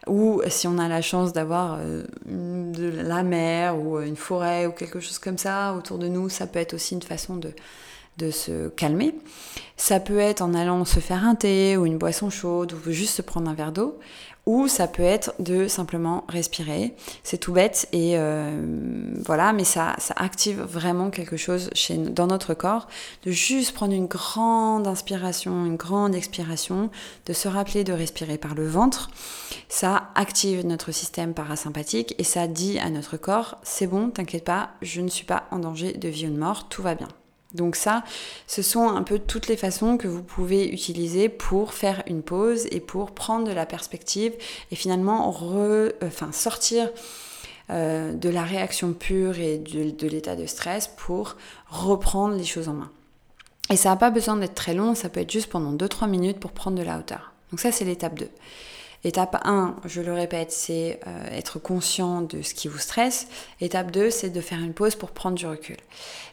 ou 0.08 0.42
si 0.48 0.68
on 0.68 0.78
a 0.78 0.88
la 0.88 1.02
chance 1.02 1.34
d'avoir 1.34 1.78
euh, 1.80 2.04
de 2.26 2.90
la 2.90 3.24
mer 3.24 3.78
ou 3.78 4.00
une 4.00 4.16
forêt 4.16 4.66
ou 4.66 4.72
quelque 4.72 5.00
chose 5.00 5.20
comme 5.20 5.38
ça 5.38 5.74
autour 5.74 5.98
de 5.98 6.08
nous, 6.08 6.30
ça 6.30 6.48
peut 6.48 6.60
être 6.60 6.74
aussi 6.74 6.96
une 6.96 7.02
façon 7.02 7.36
de, 7.36 7.54
de 8.18 8.32
se 8.32 8.70
calmer. 8.70 9.16
Ça 9.78 10.00
peut 10.00 10.20
être 10.20 10.42
en 10.42 10.54
allant 10.54 10.86
se 10.86 11.00
faire 11.00 11.24
un 11.24 11.36
thé 11.36 11.78
ou 11.78 11.86
une 11.86 11.98
boisson 11.98 12.30
chaude 12.30 12.74
ou 12.74 12.92
juste 12.92 13.16
se 13.16 13.22
prendre 13.22 13.50
un 13.50 13.54
verre 13.54 13.72
d'eau 13.72 14.00
ou 14.46 14.68
ça 14.68 14.88
peut 14.88 15.04
être 15.04 15.34
de 15.40 15.68
simplement 15.68 16.26
respirer. 16.28 16.96
C'est 17.24 17.38
tout 17.38 17.54
bête 17.54 17.88
et 17.92 18.18
euh, 18.18 19.14
voilà, 19.24 19.54
mais 19.54 19.64
ça, 19.64 19.96
ça 20.00 20.14
active 20.18 20.62
vraiment 20.62 21.10
quelque 21.12 21.38
chose 21.38 21.70
chez, 21.74 21.98
dans 21.98 22.28
notre 22.28 22.54
corps, 22.54 22.88
de 23.24 23.32
juste 23.32 23.74
prendre 23.74 23.94
une 23.94 24.08
grande 24.08 24.88
inspiration, 24.88 25.66
une 25.66 25.78
grande 25.78 26.16
expiration, 26.16 26.90
de 27.28 27.34
se 27.34 27.48
rappeler 27.48 27.84
de 27.84 27.94
respirer 27.94 28.38
par 28.38 28.56
le 28.56 28.68
ventre. 28.68 29.12
Ça 29.70 30.10
active 30.16 30.66
notre 30.66 30.92
système 30.92 31.34
parasympathique 31.34 32.16
et 32.18 32.24
ça 32.24 32.48
dit 32.48 32.80
à 32.80 32.90
notre 32.90 33.18
corps, 33.18 33.58
c'est 33.64 33.88
bon, 33.88 34.10
t'inquiète 34.10 34.46
pas, 34.46 34.72
je 34.82 35.02
ne 35.02 35.10
suis 35.10 35.26
pas 35.26 35.44
en 35.52 35.60
danger 35.60 35.94
de 35.94 36.08
vie 36.08 36.28
ou 36.28 36.32
de 36.32 36.38
mort, 36.38 36.68
tout 36.68 36.82
va 36.82 36.96
bien. 36.96 37.08
Donc 37.54 37.76
ça, 37.76 38.04
ce 38.48 38.62
sont 38.62 38.88
un 38.88 39.04
peu 39.04 39.20
toutes 39.20 39.48
les 39.48 39.58
façons 39.58 39.98
que 39.98 40.08
vous 40.08 40.24
pouvez 40.24 40.70
utiliser 40.70 41.30
pour 41.30 41.74
faire 41.74 42.04
une 42.08 42.22
pause 42.22 42.68
et 42.72 42.80
pour 42.80 43.12
prendre 43.12 43.46
de 43.48 43.52
la 43.52 43.66
perspective 43.66 44.34
et 44.72 44.76
finalement 44.76 45.28
enfin, 45.30 46.32
sortir 46.32 46.90
euh, 47.70 48.14
de 48.14 48.30
la 48.30 48.44
réaction 48.44 48.94
pure 48.94 49.40
et 49.40 49.58
de, 49.58 49.92
de 49.92 50.08
l'état 50.08 50.36
de 50.36 50.46
stress 50.46 50.90
pour 50.98 51.36
reprendre 51.70 52.36
les 52.36 52.44
choses 52.44 52.70
en 52.70 52.74
main. 52.74 52.92
Et 53.70 53.78
ça 53.78 53.90
n'a 53.90 53.96
pas 53.96 54.10
besoin 54.10 54.36
d'être 54.36 54.56
très 54.56 54.74
long, 54.74 54.96
ça 54.96 55.08
peut 55.08 55.22
être 55.22 55.32
juste 55.32 55.50
pendant 55.50 55.74
2-3 55.74 56.10
minutes 56.10 56.40
pour 56.40 56.52
prendre 56.52 56.78
de 56.78 56.84
la 56.84 56.98
hauteur. 56.98 57.32
Donc 57.52 57.60
ça, 57.60 57.72
c'est 57.72 57.86
l'étape 57.86 58.16
2. 58.16 58.30
Étape 59.04 59.42
1, 59.44 59.78
je 59.86 60.00
le 60.00 60.14
répète, 60.14 60.52
c'est 60.52 61.00
euh, 61.08 61.26
être 61.32 61.58
conscient 61.58 62.22
de 62.22 62.44
ce 62.44 62.54
qui 62.54 62.68
vous 62.68 62.78
stresse. 62.78 63.28
Étape 63.60 63.90
2, 63.90 64.12
c'est 64.12 64.30
de 64.30 64.42
faire 64.42 64.60
une 64.60 64.74
pause 64.74 64.94
pour 64.94 65.10
prendre 65.10 65.36
du 65.36 65.48
recul. 65.48 65.78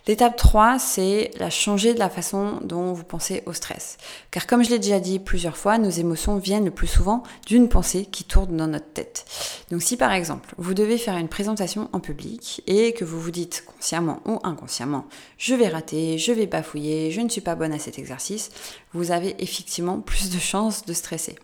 L'étape 0.06 0.36
3, 0.36 0.78
c'est 0.78 1.30
la 1.38 1.48
changer 1.48 1.94
de 1.94 1.98
la 1.98 2.10
façon 2.10 2.60
dont 2.62 2.92
vous 2.92 3.04
pensez 3.04 3.42
au 3.46 3.54
stress. 3.54 3.96
Car 4.30 4.46
comme 4.46 4.62
je 4.62 4.68
l'ai 4.68 4.78
déjà 4.78 5.00
dit 5.00 5.18
plusieurs 5.18 5.56
fois, 5.56 5.78
nos 5.78 5.88
émotions 5.88 6.36
viennent 6.36 6.66
le 6.66 6.70
plus 6.70 6.86
souvent 6.86 7.22
d'une 7.46 7.70
pensée 7.70 8.04
qui 8.04 8.24
tourne 8.24 8.56
dans 8.56 8.66
notre 8.66 8.92
tête. 8.92 9.24
Donc 9.70 9.82
si 9.82 9.96
par 9.96 10.12
exemple, 10.12 10.54
vous 10.58 10.74
devez 10.74 10.98
faire 10.98 11.16
une 11.16 11.28
présentation 11.28 11.88
en 11.92 12.00
public 12.00 12.62
et 12.66 12.92
que 12.92 13.04
vous 13.04 13.20
vous 13.20 13.30
dites 13.30 13.64
consciemment 13.66 14.20
ou 14.26 14.40
inconsciemment, 14.44 15.06
je 15.38 15.54
vais 15.54 15.68
rater, 15.68 16.18
je 16.18 16.32
vais 16.32 16.46
bafouiller, 16.46 17.10
je 17.12 17.22
ne 17.22 17.28
suis 17.30 17.40
pas 17.40 17.54
bonne 17.54 17.72
à 17.72 17.78
cet 17.78 17.98
exercice, 17.98 18.50
vous 18.92 19.10
avez 19.10 19.36
effectivement 19.42 20.00
plus 20.00 20.30
de 20.30 20.38
chances 20.38 20.84
de 20.84 20.92
stresser. 20.92 21.36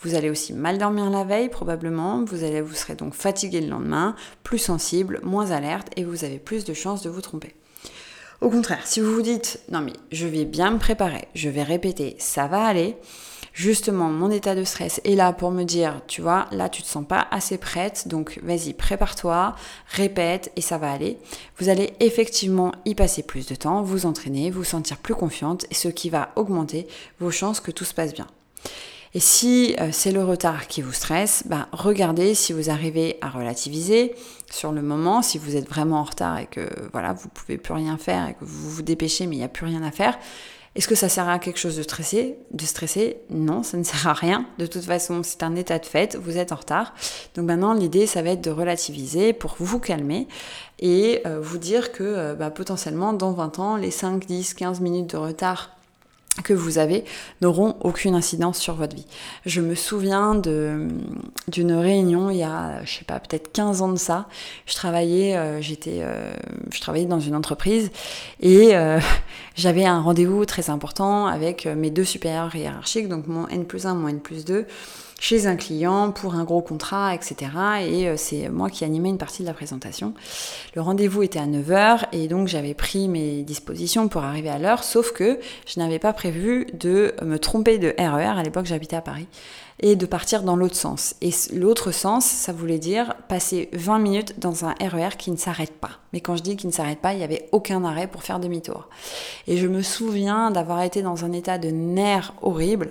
Vous 0.00 0.14
allez 0.14 0.30
aussi 0.30 0.52
mal 0.52 0.78
dormir 0.78 1.10
la 1.10 1.24
veille 1.24 1.48
probablement, 1.48 2.24
vous, 2.24 2.44
allez, 2.44 2.60
vous 2.60 2.74
serez 2.74 2.94
donc 2.94 3.14
fatigué 3.14 3.60
le 3.60 3.68
lendemain, 3.68 4.14
plus 4.42 4.58
sensible, 4.58 5.20
moins 5.22 5.50
alerte 5.50 5.88
et 5.96 6.04
vous 6.04 6.24
avez 6.24 6.38
plus 6.38 6.64
de 6.64 6.74
chances 6.74 7.02
de 7.02 7.10
vous 7.10 7.20
tromper. 7.22 7.54
Au 8.40 8.50
contraire, 8.50 8.86
si 8.86 9.00
vous 9.00 9.12
vous 9.12 9.22
dites 9.22 9.60
non 9.70 9.80
mais 9.80 9.94
je 10.12 10.26
vais 10.26 10.44
bien 10.44 10.70
me 10.70 10.78
préparer, 10.78 11.26
je 11.34 11.48
vais 11.48 11.62
répéter, 11.62 12.16
ça 12.18 12.46
va 12.46 12.64
aller, 12.64 12.96
justement 13.54 14.10
mon 14.10 14.30
état 14.30 14.54
de 14.54 14.62
stress 14.62 15.00
est 15.04 15.14
là 15.14 15.32
pour 15.32 15.50
me 15.50 15.64
dire, 15.64 16.02
tu 16.06 16.20
vois, 16.20 16.46
là 16.52 16.68
tu 16.68 16.82
te 16.82 16.86
sens 16.86 17.06
pas 17.06 17.26
assez 17.30 17.56
prête, 17.56 18.08
donc 18.08 18.38
vas-y, 18.42 18.74
prépare-toi, 18.74 19.56
répète 19.88 20.52
et 20.54 20.60
ça 20.60 20.76
va 20.76 20.92
aller. 20.92 21.16
Vous 21.58 21.70
allez 21.70 21.94
effectivement 22.00 22.72
y 22.84 22.94
passer 22.94 23.22
plus 23.22 23.46
de 23.46 23.54
temps, 23.54 23.82
vous 23.82 24.04
entraîner, 24.04 24.50
vous 24.50 24.64
sentir 24.64 24.98
plus 24.98 25.14
confiante, 25.14 25.64
ce 25.72 25.88
qui 25.88 26.10
va 26.10 26.28
augmenter 26.36 26.86
vos 27.18 27.30
chances 27.30 27.60
que 27.60 27.70
tout 27.70 27.84
se 27.84 27.94
passe 27.94 28.12
bien. 28.12 28.26
Et 29.16 29.20
si 29.20 29.74
euh, 29.80 29.88
c'est 29.92 30.12
le 30.12 30.22
retard 30.22 30.66
qui 30.66 30.82
vous 30.82 30.92
stresse, 30.92 31.44
bah, 31.46 31.68
regardez 31.72 32.34
si 32.34 32.52
vous 32.52 32.68
arrivez 32.68 33.16
à 33.22 33.30
relativiser 33.30 34.14
sur 34.50 34.72
le 34.72 34.82
moment, 34.82 35.22
si 35.22 35.38
vous 35.38 35.56
êtes 35.56 35.66
vraiment 35.66 36.00
en 36.00 36.02
retard 36.02 36.38
et 36.38 36.44
que 36.44 36.68
voilà, 36.92 37.14
vous 37.14 37.30
pouvez 37.30 37.56
plus 37.56 37.72
rien 37.72 37.96
faire 37.96 38.28
et 38.28 38.34
que 38.34 38.44
vous 38.44 38.68
vous 38.68 38.82
dépêchez 38.82 39.26
mais 39.26 39.36
il 39.36 39.38
n'y 39.38 39.44
a 39.44 39.48
plus 39.48 39.64
rien 39.64 39.82
à 39.82 39.90
faire. 39.90 40.18
Est-ce 40.74 40.86
que 40.86 40.94
ça 40.94 41.08
sert 41.08 41.30
à 41.30 41.38
quelque 41.38 41.58
chose 41.58 41.78
de 41.78 41.82
stresser 41.82 42.36
De 42.50 42.66
stresser? 42.66 43.16
Non, 43.30 43.62
ça 43.62 43.78
ne 43.78 43.84
sert 43.84 44.06
à 44.06 44.12
rien. 44.12 44.44
De 44.58 44.66
toute 44.66 44.84
façon, 44.84 45.22
c'est 45.22 45.42
un 45.42 45.56
état 45.56 45.78
de 45.78 45.86
fait, 45.86 46.14
vous 46.16 46.36
êtes 46.36 46.52
en 46.52 46.56
retard. 46.56 46.92
Donc 47.36 47.46
maintenant, 47.46 47.72
l'idée, 47.72 48.06
ça 48.06 48.20
va 48.20 48.32
être 48.32 48.44
de 48.44 48.50
relativiser 48.50 49.32
pour 49.32 49.56
vous 49.58 49.80
calmer 49.80 50.28
et 50.78 51.22
euh, 51.24 51.40
vous 51.40 51.56
dire 51.56 51.90
que 51.90 52.02
euh, 52.02 52.34
bah, 52.34 52.50
potentiellement, 52.50 53.14
dans 53.14 53.32
20 53.32 53.58
ans, 53.60 53.76
les 53.76 53.90
5, 53.90 54.26
10, 54.26 54.52
15 54.52 54.80
minutes 54.82 55.08
de 55.08 55.16
retard 55.16 55.75
que 56.42 56.52
vous 56.52 56.78
avez 56.78 57.04
n'auront 57.40 57.76
aucune 57.80 58.14
incidence 58.14 58.58
sur 58.58 58.74
votre 58.74 58.94
vie. 58.94 59.06
Je 59.44 59.60
me 59.60 59.74
souviens 59.74 60.34
d'une 60.34 61.72
réunion 61.72 62.30
il 62.30 62.38
y 62.38 62.42
a, 62.42 62.84
je 62.84 62.98
sais 62.98 63.04
pas, 63.04 63.18
peut-être 63.20 63.52
15 63.52 63.82
ans 63.82 63.92
de 63.92 63.98
ça. 63.98 64.26
Je 64.66 64.74
travaillais, 64.74 65.36
euh, 65.36 65.60
j'étais, 65.60 66.00
euh, 66.00 66.32
je 66.72 66.80
travaillais 66.80 67.06
dans 67.06 67.20
une 67.20 67.34
entreprise 67.34 67.90
et 68.40 68.76
euh, 68.76 69.00
j'avais 69.56 69.84
un 69.84 70.00
rendez-vous 70.00 70.44
très 70.44 70.70
important 70.70 71.26
avec 71.26 71.66
mes 71.66 71.90
deux 71.90 72.04
supérieurs 72.04 72.54
hiérarchiques, 72.54 73.08
donc 73.08 73.26
mon 73.26 73.48
N 73.48 73.64
plus 73.64 73.86
1, 73.86 73.94
mon 73.94 74.08
N 74.08 74.20
plus 74.20 74.44
2 74.44 74.66
chez 75.18 75.46
un 75.46 75.56
client 75.56 76.10
pour 76.12 76.34
un 76.34 76.44
gros 76.44 76.60
contrat, 76.60 77.14
etc. 77.14 77.36
Et 77.86 78.08
euh, 78.08 78.16
c'est 78.16 78.48
moi 78.48 78.70
qui 78.70 78.84
animais 78.84 79.08
une 79.08 79.18
partie 79.18 79.42
de 79.42 79.46
la 79.46 79.54
présentation. 79.54 80.14
Le 80.74 80.82
rendez-vous 80.82 81.22
était 81.22 81.38
à 81.38 81.46
9h 81.46 82.06
et 82.12 82.28
donc 82.28 82.48
j'avais 82.48 82.74
pris 82.74 83.08
mes 83.08 83.42
dispositions 83.42 84.08
pour 84.08 84.24
arriver 84.24 84.50
à 84.50 84.58
l'heure, 84.58 84.84
sauf 84.84 85.12
que 85.12 85.38
je 85.66 85.80
n'avais 85.80 85.98
pas 85.98 86.12
prévu 86.12 86.66
de 86.74 87.14
me 87.22 87.38
tromper 87.38 87.78
de 87.78 87.94
RER, 87.98 88.34
e 88.34 88.38
à 88.38 88.42
l'époque 88.42 88.66
j'habitais 88.66 88.96
à 88.96 89.00
Paris, 89.00 89.26
et 89.80 89.96
de 89.96 90.06
partir 90.06 90.42
dans 90.42 90.56
l'autre 90.56 90.76
sens. 90.76 91.14
Et 91.22 91.30
l'autre 91.54 91.92
sens, 91.92 92.24
ça 92.24 92.52
voulait 92.52 92.78
dire 92.78 93.14
passer 93.28 93.68
20 93.72 93.98
minutes 93.98 94.38
dans 94.38 94.64
un 94.64 94.74
RER 94.80 95.08
e 95.08 95.16
qui 95.16 95.30
ne 95.30 95.36
s'arrête 95.36 95.74
pas. 95.74 95.92
Mais 96.12 96.20
quand 96.20 96.36
je 96.36 96.42
dis 96.42 96.56
qu'il 96.56 96.68
ne 96.68 96.74
s'arrête 96.74 97.00
pas, 97.00 97.12
il 97.12 97.18
n'y 97.18 97.24
avait 97.24 97.48
aucun 97.52 97.84
arrêt 97.84 98.06
pour 98.06 98.22
faire 98.22 98.40
demi-tour. 98.40 98.88
Et 99.46 99.56
je 99.56 99.66
me 99.66 99.82
souviens 99.82 100.50
d'avoir 100.50 100.82
été 100.82 101.02
dans 101.02 101.24
un 101.24 101.32
état 101.32 101.58
de 101.58 101.68
nerfs 101.68 102.32
horrible. 102.42 102.90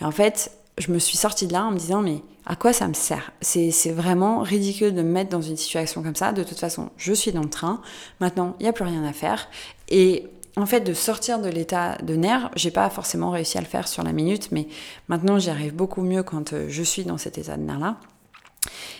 Et 0.00 0.04
en 0.04 0.10
fait, 0.10 0.50
je 0.78 0.92
me 0.92 0.98
suis 0.98 1.16
sortie 1.16 1.46
de 1.46 1.52
là 1.52 1.64
en 1.64 1.70
me 1.70 1.78
disant 1.78 2.02
mais 2.02 2.22
à 2.44 2.54
quoi 2.54 2.72
ça 2.72 2.86
me 2.86 2.94
sert? 2.94 3.32
C'est 3.40 3.90
vraiment 3.90 4.40
ridicule 4.40 4.94
de 4.94 5.02
me 5.02 5.10
mettre 5.10 5.30
dans 5.30 5.42
une 5.42 5.56
situation 5.56 6.02
comme 6.02 6.14
ça. 6.14 6.32
De 6.32 6.44
toute 6.44 6.58
façon, 6.58 6.90
je 6.96 7.12
suis 7.12 7.32
dans 7.32 7.42
le 7.42 7.50
train. 7.50 7.80
Maintenant, 8.20 8.54
il 8.60 8.64
n'y 8.64 8.68
a 8.68 8.72
plus 8.72 8.84
rien 8.84 9.04
à 9.04 9.12
faire. 9.12 9.48
Et 9.88 10.26
en 10.56 10.64
fait, 10.64 10.80
de 10.80 10.94
sortir 10.94 11.40
de 11.40 11.48
l'état 11.48 11.96
de 11.98 12.14
nerf, 12.14 12.50
j'ai 12.56 12.70
pas 12.70 12.88
forcément 12.88 13.30
réussi 13.30 13.58
à 13.58 13.60
le 13.60 13.66
faire 13.66 13.88
sur 13.88 14.02
la 14.02 14.12
minute, 14.12 14.52
mais 14.52 14.68
maintenant 15.08 15.38
j'y 15.38 15.50
arrive 15.50 15.74
beaucoup 15.74 16.02
mieux 16.02 16.22
quand 16.22 16.54
euh, 16.54 16.66
je 16.68 16.82
suis 16.82 17.04
dans 17.04 17.18
cet 17.18 17.36
état 17.36 17.56
de 17.56 17.62
nerf-là. 17.62 17.96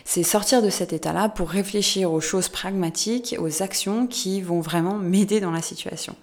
C'est 0.05 0.23
sortir 0.23 0.63
de 0.63 0.69
cet 0.69 0.93
état-là 0.93 1.29
pour 1.29 1.49
réfléchir 1.49 2.13
aux 2.13 2.21
choses 2.21 2.49
pragmatiques, 2.49 3.37
aux 3.39 3.63
actions 3.63 4.07
qui 4.07 4.43
vont 4.43 4.61
vraiment 4.61 4.97
m'aider 4.99 5.41
dans 5.41 5.51
la 5.51 5.63
situation. 5.63 6.15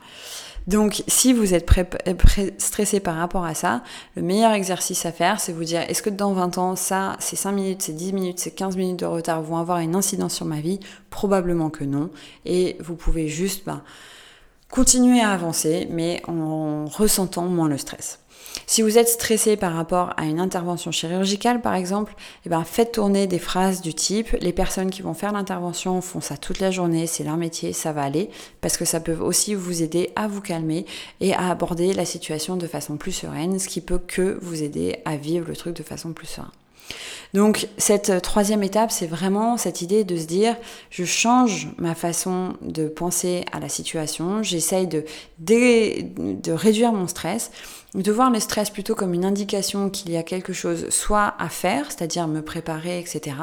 Donc, 0.67 1.03
si 1.07 1.33
vous 1.33 1.53
êtes 1.53 1.69
stressé 2.57 2.99
par 2.99 3.15
rapport 3.15 3.43
à 3.43 3.53
ça, 3.53 3.83
le 4.15 4.21
meilleur 4.21 4.53
exercice 4.53 5.05
à 5.05 5.11
faire, 5.11 5.39
c'est 5.39 5.51
vous 5.51 5.63
dire, 5.63 5.81
est-ce 5.81 6.01
que 6.01 6.09
dans 6.09 6.33
20 6.33 6.57
ans, 6.57 6.75
ça, 6.75 7.15
ces 7.19 7.35
5 7.35 7.51
minutes, 7.51 7.81
ces 7.81 7.93
10 7.93 8.13
minutes, 8.13 8.39
ces 8.39 8.51
15 8.51 8.77
minutes 8.77 8.99
de 8.99 9.05
retard 9.05 9.41
vont 9.41 9.57
avoir 9.57 9.79
une 9.79 9.95
incidence 9.95 10.33
sur 10.33 10.45
ma 10.45 10.61
vie? 10.61 10.79
Probablement 11.09 11.69
que 11.69 11.83
non. 11.83 12.09
Et 12.45 12.77
vous 12.79 12.95
pouvez 12.95 13.27
juste... 13.27 13.65
Ben, 13.65 13.81
continuez 14.69 15.21
à 15.21 15.29
avancer, 15.31 15.87
mais 15.91 16.21
en 16.27 16.85
ressentant 16.85 17.43
moins 17.43 17.67
le 17.67 17.77
stress. 17.77 18.22
Si 18.67 18.81
vous 18.81 18.97
êtes 18.97 19.09
stressé 19.09 19.57
par 19.57 19.73
rapport 19.73 20.13
à 20.17 20.25
une 20.25 20.39
intervention 20.39 20.91
chirurgicale, 20.91 21.61
par 21.61 21.75
exemple, 21.75 22.15
eh 22.45 22.49
ben, 22.49 22.63
faites 22.63 22.93
tourner 22.93 23.27
des 23.27 23.39
phrases 23.39 23.81
du 23.81 23.93
type 23.93 24.31
les 24.41 24.53
personnes 24.53 24.89
qui 24.89 25.01
vont 25.01 25.13
faire 25.13 25.31
l'intervention 25.31 26.01
font 26.01 26.21
ça 26.21 26.37
toute 26.37 26.59
la 26.59 26.71
journée, 26.71 27.07
c'est 27.07 27.23
leur 27.23 27.37
métier, 27.37 27.73
ça 27.73 27.91
va 27.91 28.03
aller, 28.03 28.29
parce 28.61 28.77
que 28.77 28.85
ça 28.85 28.99
peut 28.99 29.17
aussi 29.17 29.53
vous 29.55 29.83
aider 29.83 30.11
à 30.15 30.27
vous 30.27 30.41
calmer 30.41 30.85
et 31.19 31.33
à 31.33 31.49
aborder 31.49 31.93
la 31.93 32.05
situation 32.05 32.55
de 32.55 32.67
façon 32.67 32.97
plus 32.97 33.11
sereine, 33.11 33.59
ce 33.59 33.67
qui 33.67 33.81
peut 33.81 33.99
que 33.99 34.39
vous 34.41 34.63
aider 34.63 34.97
à 35.05 35.17
vivre 35.17 35.47
le 35.47 35.55
truc 35.55 35.75
de 35.75 35.83
façon 35.83 36.13
plus 36.13 36.27
sereine. 36.27 36.62
Donc 37.33 37.67
cette 37.77 38.21
troisième 38.21 38.61
étape, 38.61 38.91
c'est 38.91 39.07
vraiment 39.07 39.57
cette 39.57 39.81
idée 39.81 40.03
de 40.03 40.17
se 40.17 40.25
dire, 40.25 40.55
je 40.91 41.03
change 41.03 41.69
ma 41.77 41.95
façon 41.95 42.53
de 42.61 42.87
penser 42.87 43.43
à 43.51 43.59
la 43.59 43.69
situation, 43.69 44.43
j'essaye 44.43 44.87
de, 44.87 45.03
réduire 46.51 46.93
mon 46.93 47.07
stress, 47.07 47.49
de 47.95 48.11
voir 48.11 48.29
le 48.29 48.39
stress 48.39 48.69
plutôt 48.69 48.93
comme 48.93 49.15
une 49.15 49.25
indication 49.25 49.89
qu'il 49.89 50.11
y 50.11 50.17
a 50.17 50.21
quelque 50.21 50.53
chose 50.53 50.89
soit 50.89 51.33
à 51.39 51.49
faire, 51.49 51.91
c'est-à-dire 51.91 52.27
me 52.27 52.43
préparer, 52.43 52.99
etc., 52.99 53.35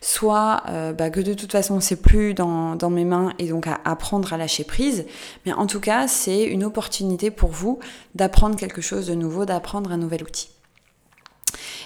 soit 0.00 0.62
euh, 0.68 0.92
bah, 0.92 1.10
que 1.10 1.20
de 1.20 1.34
toute 1.34 1.50
façon 1.50 1.80
c'est 1.80 2.00
plus 2.00 2.32
dans, 2.32 2.90
mes 2.90 3.04
mains 3.04 3.32
et 3.40 3.48
donc 3.48 3.66
à 3.66 3.80
apprendre 3.84 4.32
à 4.32 4.36
lâcher 4.36 4.62
prise. 4.62 5.04
Mais 5.44 5.52
en 5.52 5.66
tout 5.66 5.80
cas, 5.80 6.06
c'est 6.06 6.44
une 6.44 6.62
opportunité 6.62 7.32
pour 7.32 7.50
vous 7.50 7.80
d'apprendre 8.14 8.56
quelque 8.56 8.80
chose 8.80 9.08
de 9.08 9.14
nouveau, 9.14 9.44
d'apprendre 9.44 9.90
un 9.90 9.96
nouvel 9.96 10.22
outil. 10.22 10.48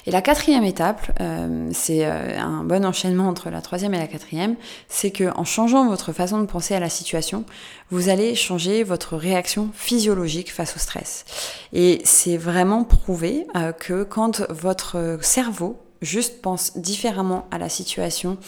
Et 0.06 0.10
la 0.10 0.22
quatrième 0.22 0.64
étape, 0.64 1.12
euh, 1.20 1.68
c'est 1.72 2.06
euh, 2.06 2.38
un 2.38 2.64
bon 2.64 2.84
enchaînement 2.84 3.28
entre 3.28 3.50
la 3.50 3.60
troisième 3.60 3.94
et 3.94 3.98
la 3.98 4.06
quatrième, 4.06 4.56
c'est 4.88 5.10
que 5.10 5.36
en 5.36 5.44
changeant 5.44 5.88
votre 5.88 6.12
façon 6.12 6.40
de 6.40 6.46
penser 6.46 6.74
à 6.74 6.80
la 6.80 6.88
situation, 6.88 7.44
vous 7.90 8.08
allez 8.08 8.34
changer 8.34 8.82
votre 8.82 9.16
réaction 9.16 9.70
physiologique 9.74 10.52
face 10.52 10.76
au 10.76 10.78
stress. 10.78 11.24
Et 11.72 12.00
c'est 12.04 12.36
vraiment 12.36 12.84
prouvé 12.84 13.46
euh, 13.56 13.72
que 13.72 14.04
quand 14.04 14.42
votre 14.50 15.18
cerveau 15.20 15.78
juste 16.02 16.40
pense 16.40 16.78
différemment 16.78 17.46
à 17.50 17.58
la 17.58 17.68
situation, 17.68 18.38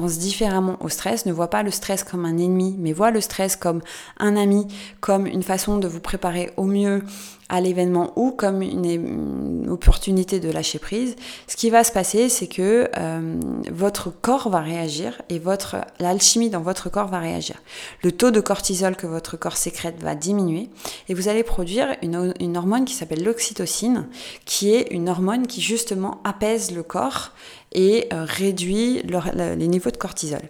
pense 0.00 0.18
différemment 0.18 0.76
au 0.80 0.88
stress, 0.88 1.26
ne 1.26 1.32
voit 1.32 1.50
pas 1.50 1.64
le 1.64 1.72
stress 1.72 2.04
comme 2.04 2.24
un 2.24 2.38
ennemi, 2.38 2.76
mais 2.78 2.92
voit 2.92 3.10
le 3.10 3.20
stress 3.20 3.56
comme 3.56 3.80
un 4.18 4.36
ami, 4.36 4.68
comme 5.00 5.26
une 5.26 5.42
façon 5.42 5.78
de 5.78 5.88
vous 5.88 5.98
préparer 5.98 6.52
au 6.56 6.64
mieux 6.64 7.02
à 7.48 7.60
l'événement 7.60 8.12
ou 8.16 8.30
comme 8.30 8.62
une, 8.62 9.68
opportunité 9.68 10.40
de 10.40 10.50
lâcher 10.50 10.78
prise, 10.78 11.16
ce 11.46 11.56
qui 11.56 11.68
va 11.68 11.84
se 11.84 11.92
passer, 11.92 12.28
c'est 12.28 12.46
que 12.46 12.88
euh, 12.96 13.40
votre 13.70 14.10
corps 14.10 14.48
va 14.48 14.60
réagir 14.60 15.20
et 15.28 15.38
votre 15.38 15.76
l'alchimie 15.98 16.48
dans 16.48 16.60
votre 16.60 16.88
corps 16.90 17.08
va 17.08 17.18
réagir. 17.18 17.56
Le 18.02 18.12
taux 18.12 18.30
de 18.30 18.40
cortisol 18.40 18.96
que 18.96 19.06
votre 19.06 19.36
corps 19.36 19.56
sécrète 19.56 20.00
va 20.00 20.14
diminuer 20.14 20.70
et 21.08 21.14
vous 21.14 21.28
allez 21.28 21.42
produire 21.42 21.96
une, 22.02 22.32
une 22.40 22.56
hormone 22.56 22.86
qui 22.86 22.94
s'appelle 22.94 23.22
l'oxytocine, 23.22 24.06
qui 24.46 24.74
est 24.74 24.88
une 24.90 25.08
hormone 25.08 25.46
qui 25.46 25.60
justement 25.60 26.20
apaise 26.24 26.70
le 26.70 26.82
corps 26.82 27.32
et 27.72 28.08
euh, 28.12 28.24
réduit 28.26 29.02
les 29.34 29.68
niveaux 29.68 29.90
de 29.90 29.96
cortisol. 29.96 30.40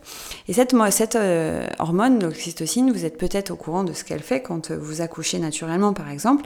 Et 0.46 0.52
cette, 0.52 1.16
euh, 1.16 1.66
hormone, 1.78 2.22
l'oxytocine, 2.22 2.92
vous 2.92 3.04
êtes 3.04 3.18
peut-être 3.18 3.50
au 3.50 3.57
courant 3.57 3.85
de 3.85 3.92
ce 3.92 4.04
qu'elle 4.04 4.22
fait 4.22 4.40
quand 4.40 4.70
euh, 4.70 4.78
vous 4.81 5.00
accouchez 5.00 5.38
naturellement, 5.38 5.92
par 5.92 6.11
exemple. 6.11 6.44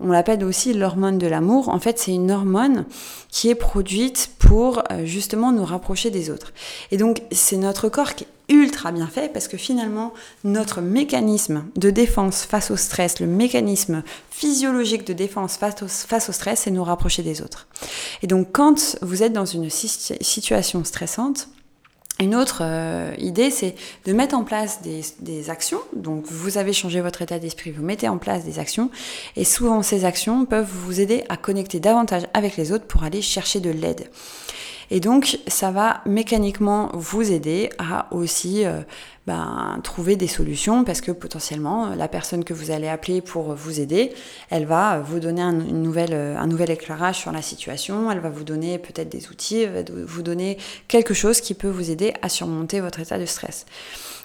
On 0.00 0.10
l'appelle 0.10 0.44
aussi 0.44 0.74
l'hormone 0.74 1.18
de 1.18 1.26
l'amour. 1.26 1.68
En 1.68 1.78
fait, 1.78 1.98
c'est 1.98 2.12
une 2.12 2.30
hormone 2.30 2.86
qui 3.28 3.48
est 3.50 3.54
produite 3.54 4.30
pour 4.38 4.82
justement 5.04 5.52
nous 5.52 5.64
rapprocher 5.64 6.10
des 6.10 6.28
autres. 6.28 6.52
Et 6.90 6.96
donc, 6.96 7.22
c'est 7.30 7.56
notre 7.56 7.88
corps 7.88 8.16
qui 8.16 8.24
est 8.24 8.26
ultra 8.52 8.90
bien 8.90 9.06
fait 9.06 9.32
parce 9.32 9.48
que 9.48 9.56
finalement, 9.56 10.12
notre 10.44 10.80
mécanisme 10.80 11.64
de 11.76 11.90
défense 11.90 12.42
face 12.42 12.70
au 12.70 12.76
stress, 12.76 13.20
le 13.20 13.26
mécanisme 13.26 14.02
physiologique 14.30 15.06
de 15.06 15.12
défense 15.12 15.56
face 15.56 15.82
au, 15.82 15.88
face 15.88 16.28
au 16.28 16.32
stress, 16.32 16.62
c'est 16.62 16.70
nous 16.70 16.84
rapprocher 16.84 17.22
des 17.22 17.42
autres. 17.42 17.68
Et 18.22 18.26
donc, 18.26 18.48
quand 18.52 18.96
vous 19.02 19.22
êtes 19.22 19.32
dans 19.32 19.44
une 19.44 19.70
situation 19.70 20.84
stressante, 20.84 21.48
une 22.20 22.34
autre 22.36 22.60
euh, 22.62 23.14
idée, 23.18 23.50
c'est 23.50 23.74
de 24.04 24.12
mettre 24.12 24.36
en 24.36 24.44
place 24.44 24.80
des, 24.82 25.50
actions. 25.50 25.80
Donc, 25.94 26.24
vous 26.26 26.58
avez 26.58 26.72
changé 26.72 27.00
votre 27.00 27.22
état 27.22 27.38
d'esprit, 27.38 27.70
vous 27.70 27.82
mettez 27.82 28.08
en 28.08 28.18
place 28.18 28.44
des 28.44 28.58
actions. 28.58 28.90
Et 29.36 29.44
souvent, 29.44 29.82
ces 29.82 30.04
actions 30.04 30.44
peuvent 30.44 30.70
vous 30.70 31.00
aider 31.00 31.24
à 31.28 31.36
connecter 31.36 31.80
davantage 31.80 32.22
avec 32.34 32.56
les 32.56 32.70
autres 32.70 32.84
pour 32.84 33.02
aller 33.02 33.22
chercher 33.22 33.60
de 33.60 33.70
l'aide. 33.70 34.08
Et 34.94 35.00
donc, 35.00 35.38
ça 35.46 35.70
va 35.70 36.02
mécaniquement 36.04 36.90
vous 36.92 37.32
aider 37.32 37.70
à 37.78 38.14
aussi 38.14 38.66
euh, 38.66 38.82
ben, 39.26 39.80
trouver 39.82 40.16
des 40.16 40.26
solutions 40.26 40.84
parce 40.84 41.00
que 41.00 41.12
potentiellement, 41.12 41.94
la 41.94 42.08
personne 42.08 42.44
que 42.44 42.52
vous 42.52 42.70
allez 42.70 42.88
appeler 42.88 43.22
pour 43.22 43.54
vous 43.54 43.80
aider, 43.80 44.12
elle 44.50 44.66
va 44.66 45.00
vous 45.00 45.18
donner 45.18 45.40
un, 45.40 45.60
une 45.60 45.80
nouvelle, 45.80 46.12
un 46.12 46.46
nouvel 46.46 46.70
éclairage 46.70 47.16
sur 47.16 47.32
la 47.32 47.40
situation, 47.40 48.10
elle 48.10 48.20
va 48.20 48.28
vous 48.28 48.44
donner 48.44 48.78
peut-être 48.78 49.08
des 49.08 49.30
outils, 49.30 49.62
elle 49.62 49.72
va 49.72 50.04
vous 50.04 50.22
donner 50.22 50.58
quelque 50.88 51.14
chose 51.14 51.40
qui 51.40 51.54
peut 51.54 51.70
vous 51.70 51.90
aider 51.90 52.12
à 52.20 52.28
surmonter 52.28 52.80
votre 52.80 53.00
état 53.00 53.18
de 53.18 53.24
stress. 53.24 53.64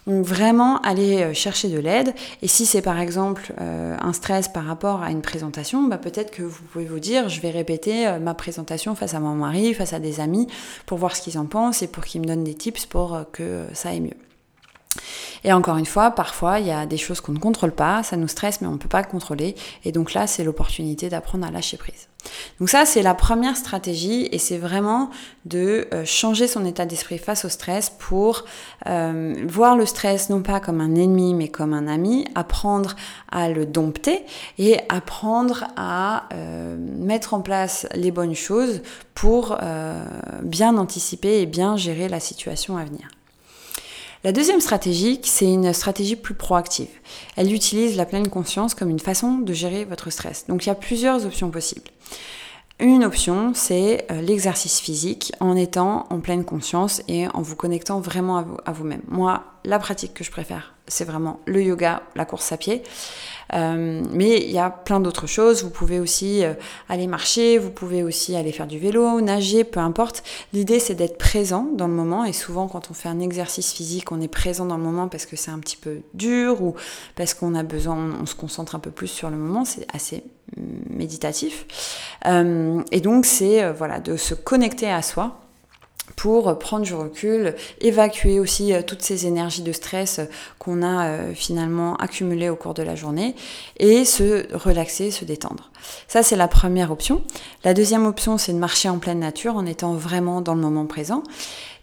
Donc 0.08 0.26
vraiment 0.26 0.80
aller 0.82 1.22
euh, 1.22 1.34
chercher 1.34 1.68
de 1.68 1.78
l'aide. 1.78 2.14
Et 2.42 2.48
si 2.48 2.66
c'est 2.66 2.82
par 2.82 3.00
exemple 3.00 3.54
euh, 3.60 3.96
un 4.00 4.14
stress 4.14 4.48
par 4.48 4.64
rapport 4.64 5.04
à 5.04 5.12
une 5.12 5.22
présentation, 5.22 5.84
bah 5.84 5.98
peut-être 5.98 6.32
que 6.32 6.44
vous 6.44 6.64
pouvez 6.72 6.86
vous 6.86 7.00
dire, 7.00 7.28
je 7.28 7.42
vais 7.42 7.52
répéter 7.52 8.08
euh, 8.08 8.20
ma 8.20 8.34
présentation 8.34 8.96
face 8.96 9.14
à 9.14 9.20
mon 9.20 9.36
mari, 9.36 9.74
face 9.74 9.94
à 9.94 10.00
des 10.00 10.22
amis, 10.22 10.48
pour 10.86 10.98
voir 10.98 11.16
ce 11.16 11.22
qu'ils 11.22 11.38
en 11.38 11.46
pensent 11.46 11.82
et 11.82 11.88
pour 11.88 12.06
qu'ils 12.06 12.22
me 12.22 12.26
donnent 12.26 12.46
des 12.46 12.56
tips 12.56 12.86
pour 12.86 13.20
que 13.34 13.66
ça 13.74 13.90
aille 13.90 14.02
mieux. 14.02 14.27
Et 15.48 15.54
encore 15.54 15.78
une 15.78 15.86
fois, 15.86 16.12
parfois, 16.12 16.60
il 16.60 16.68
y 16.68 16.72
a 16.72 16.86
des 16.86 16.98
choses 16.98 17.22
qu'on 17.22 17.32
ne 17.32 17.40
contrôle 17.40 17.72
pas, 17.72 18.04
ça 18.04 18.18
nous 18.18 18.28
stresse, 18.28 18.60
mais 18.60 18.68
on 18.68 18.74
ne 18.74 18.78
peut 18.78 18.90
pas 18.90 19.04
contrôler. 19.04 19.56
Et 19.86 19.94
donc 19.94 20.14
là, 20.14 20.28
c'est 20.28 20.44
l'opportunité 20.44 21.08
d'apprendre 21.08 21.48
à 21.48 21.52
lâcher 21.52 21.78
prise. 21.78 22.10
Donc 22.60 22.68
ça, 22.68 22.86
c'est 22.86 23.02
la 23.02 23.14
première 23.14 23.56
stratégie 23.56 24.28
et 24.34 24.40
c'est 24.40 24.58
vraiment 24.58 25.10
de 25.46 25.88
euh, 25.94 26.04
changer 26.04 26.50
son 26.50 26.66
état 26.66 26.86
d'esprit 26.86 27.18
face 27.18 27.46
au 27.46 27.50
stress 27.50 27.90
pour 27.90 28.44
euh, 28.88 29.36
voir 29.48 29.78
le 29.78 29.86
stress 29.86 30.30
non 30.30 30.42
pas 30.42 30.60
comme 30.60 30.82
un 30.82 30.96
ennemi 30.96 31.34
mais 31.34 31.48
comme 31.48 31.72
un 31.72 31.88
ami, 31.88 32.26
apprendre 32.36 32.98
à 33.32 33.48
le 33.48 33.66
dompter 33.66 34.26
et 34.58 34.82
apprendre 34.90 35.64
à 35.78 36.28
euh, 36.34 36.76
mettre 36.78 37.34
en 37.34 37.40
place 37.40 37.88
les 37.96 38.12
bonnes 38.12 38.36
choses 38.36 38.82
pour 39.16 39.58
bien 40.44 40.78
anticiper 40.78 41.42
et 41.42 41.46
bien 41.46 41.78
gérer 41.78 42.10
la 42.10 42.20
situation 42.20 42.78
à 42.78 42.84
venir. 42.84 43.08
La 44.28 44.34
deuxième 44.34 44.60
stratégie, 44.60 45.22
c'est 45.24 45.46
une 45.46 45.72
stratégie 45.72 46.18
plus 46.18 46.34
proactive. 46.34 46.90
Elle 47.38 47.54
utilise 47.54 47.96
la 47.96 48.06
pleine 48.06 48.28
conscience 48.28 48.74
comme 48.74 48.90
une 48.90 49.00
façon 49.00 49.38
de 49.38 49.54
gérer 49.54 49.86
votre 49.86 50.10
stress. 50.10 50.48
Donc 50.50 50.66
il 50.66 50.68
y 50.68 50.70
a 50.70 50.76
plusieurs 50.76 51.26
options 51.26 51.50
possibles. 51.50 51.90
Une 52.82 53.06
option, 53.06 53.54
c'est 53.54 54.06
euh, 54.12 54.20
l'exercice 54.20 54.82
physique 54.82 55.32
en 55.40 55.56
étant 55.56 56.08
en 56.10 56.20
pleine 56.20 56.44
conscience 56.44 57.02
et 57.08 57.30
en 57.30 57.42
vous 57.42 57.56
connectant 57.56 58.02
vraiment 58.02 58.58
à 58.66 58.72
vous-même. 58.74 59.00
Moi, 59.08 59.46
la 59.64 59.80
pratique 59.80 60.14
que 60.14 60.26
je 60.26 60.32
préfère, 60.32 60.76
c'est 60.88 61.06
vraiment 61.06 61.40
le 61.46 61.62
yoga, 61.62 62.04
la 62.16 62.26
course 62.26 62.52
à 62.52 62.58
pied. 62.58 62.84
Euh, 63.54 64.04
mais 64.12 64.42
il 64.42 64.52
y 64.52 64.60
a 64.60 64.70
plein 64.70 65.00
d'autres 65.00 65.28
choses. 65.28 65.64
Vous 65.64 65.70
pouvez 65.70 66.00
aussi 66.00 66.44
euh, 66.44 66.54
aller 66.90 67.08
marcher, 67.08 67.58
vous 67.58 67.70
pouvez 67.70 68.04
aussi 68.04 68.36
aller 68.36 68.52
faire 68.52 68.68
du 68.68 68.80
vélo, 68.80 69.22
nager, 69.22 69.64
peu 69.64 69.80
importe. 69.80 70.24
L'idée, 70.54 70.80
c'est 70.80 70.96
d'être 70.96 71.18
présent 71.18 71.68
dans 71.74 71.88
le 71.88 71.94
moment. 71.94 72.26
Et 72.26 72.34
souvent, 72.34 72.68
quand 72.68 72.92
on 72.92 72.94
fait 72.94 73.10
un 73.10 73.20
exercice 73.20 73.74
physique, 73.74 74.12
on 74.12 74.22
est 74.22 74.28
présent 74.28 74.66
dans 74.66 74.78
le 74.78 74.84
moment 74.84 75.08
parce 75.08 75.26
que 75.26 75.36
c'est 75.36 75.52
un 75.52 75.60
petit 75.60 75.78
peu 75.78 76.02
dur 76.14 76.62
ou 76.62 76.76
parce 77.16 77.34
qu'on 77.34 77.56
a 77.56 77.64
besoin, 77.64 77.98
on, 78.22 78.26
se 78.26 78.36
concentre 78.36 78.76
un 78.76 78.80
peu 78.80 78.92
plus 78.92 79.08
sur 79.08 79.30
le 79.30 79.38
moment. 79.38 79.66
C'est 79.66 79.88
assez 79.94 80.24
mm, 80.58 80.96
méditatif. 80.98 81.66
Euh, 82.26 82.82
et 82.92 83.02
donc, 83.02 83.26
c'est 83.26 83.72
voilà, 83.72 84.00
de 84.00 84.18
se 84.18 84.34
connecter 84.34 84.90
à 84.90 85.02
soi 85.02 85.47
pour 86.18 86.58
prendre 86.58 86.84
du 86.84 86.96
recul, 86.96 87.54
évacuer 87.80 88.40
aussi 88.40 88.74
euh, 88.74 88.82
toutes 88.82 89.04
ces 89.04 89.28
énergies 89.28 89.62
de 89.62 89.72
stress 89.72 90.20
qu'on 90.58 90.82
a 90.82 91.06
euh, 91.06 91.34
finalement 91.36 91.96
accumulées 91.98 92.50
au 92.50 92.56
cours 92.56 92.74
de 92.74 92.82
la 92.82 92.96
journée 92.96 93.36
et 93.78 94.04
se 94.04 94.52
relaxer, 94.54 95.12
se 95.12 95.26
détendre. 95.26 95.70
Ça, 96.08 96.24
c'est 96.24 96.36
la 96.36 96.48
première 96.48 96.92
option. 96.92 97.22
La 97.64 97.76
deuxième 97.76 98.08
option, 98.08 98.40
c'est 98.40 98.52
de 98.52 98.58
marcher 98.58 98.90
en 98.90 98.98
pleine 98.98 99.20
nature 99.20 99.56
en 99.56 99.68
étant 99.68 99.94
vraiment 99.94 100.42
dans 100.42 100.56
le 100.56 100.62
moment 100.62 100.88
présent. 100.88 101.22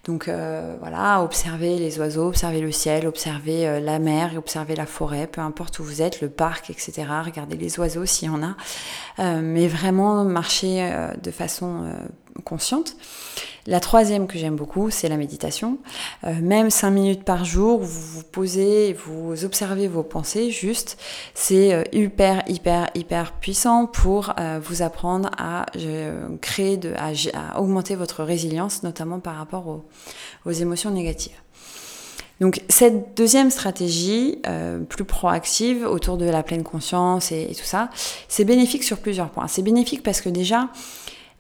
Donc 0.04 0.26
euh, 0.26 0.74
voilà, 0.80 1.22
observer 1.22 1.78
les 1.78 2.00
oiseaux, 2.00 2.26
observer 2.26 2.60
le 2.60 2.72
ciel, 2.72 3.06
observer 3.06 3.80
la 3.80 4.00
mer, 4.00 4.32
observer 4.36 4.74
la 4.74 4.84
forêt, 4.84 5.28
peu 5.28 5.42
importe 5.42 5.78
où 5.78 5.84
vous 5.84 6.02
êtes, 6.02 6.20
le 6.20 6.28
parc, 6.28 6.70
etc. 6.70 7.04
Regardez 7.24 7.56
les 7.56 7.78
oiseaux 7.78 8.04
s'il 8.04 8.28
y 8.28 8.30
en 8.30 8.42
a, 8.42 9.40
mais 9.40 9.66
vraiment 9.66 10.24
marcher 10.24 10.92
de 11.22 11.30
façon 11.30 11.94
consciente. 12.44 12.96
La 13.66 13.80
troisième 13.80 14.26
que 14.26 14.38
j'aime 14.38 14.56
beaucoup, 14.56 14.90
c'est 14.90 15.08
la 15.08 15.16
méditation. 15.16 15.78
Euh, 16.24 16.34
même 16.42 16.68
cinq 16.68 16.90
minutes 16.90 17.24
par 17.24 17.46
jour, 17.46 17.80
vous 17.80 18.18
vous 18.18 18.22
posez, 18.22 18.92
vous 18.92 19.46
observez 19.46 19.88
vos 19.88 20.02
pensées 20.02 20.50
juste. 20.50 20.98
C'est 21.32 21.72
euh, 21.72 21.82
hyper, 21.92 22.42
hyper, 22.46 22.90
hyper 22.94 23.32
puissant 23.32 23.86
pour 23.86 24.34
euh, 24.38 24.60
vous 24.62 24.82
apprendre 24.82 25.30
à 25.38 25.64
créer, 26.42 26.76
de, 26.76 26.92
à, 26.98 27.58
augmenter 27.58 27.94
votre 27.94 28.22
résilience, 28.22 28.82
notamment 28.82 29.18
par 29.18 29.36
rapport 29.36 29.82
aux 30.44 30.52
émotions 30.52 30.90
négatives. 30.90 31.36
Donc 32.40 32.62
cette 32.68 33.16
deuxième 33.16 33.50
stratégie, 33.50 34.40
plus 34.88 35.04
proactive, 35.04 35.86
autour 35.86 36.16
de 36.16 36.26
la 36.26 36.42
pleine 36.42 36.64
conscience 36.64 37.32
et, 37.32 37.52
tout 37.56 37.64
ça, 37.64 37.90
c'est 38.28 38.44
bénéfique 38.44 38.82
sur 38.82 38.98
plusieurs 38.98 39.30
points. 39.30 39.46
C'est 39.46 39.62
bénéfique 39.62 40.02
parce 40.02 40.20
que 40.20 40.28
déjà, 40.28 40.68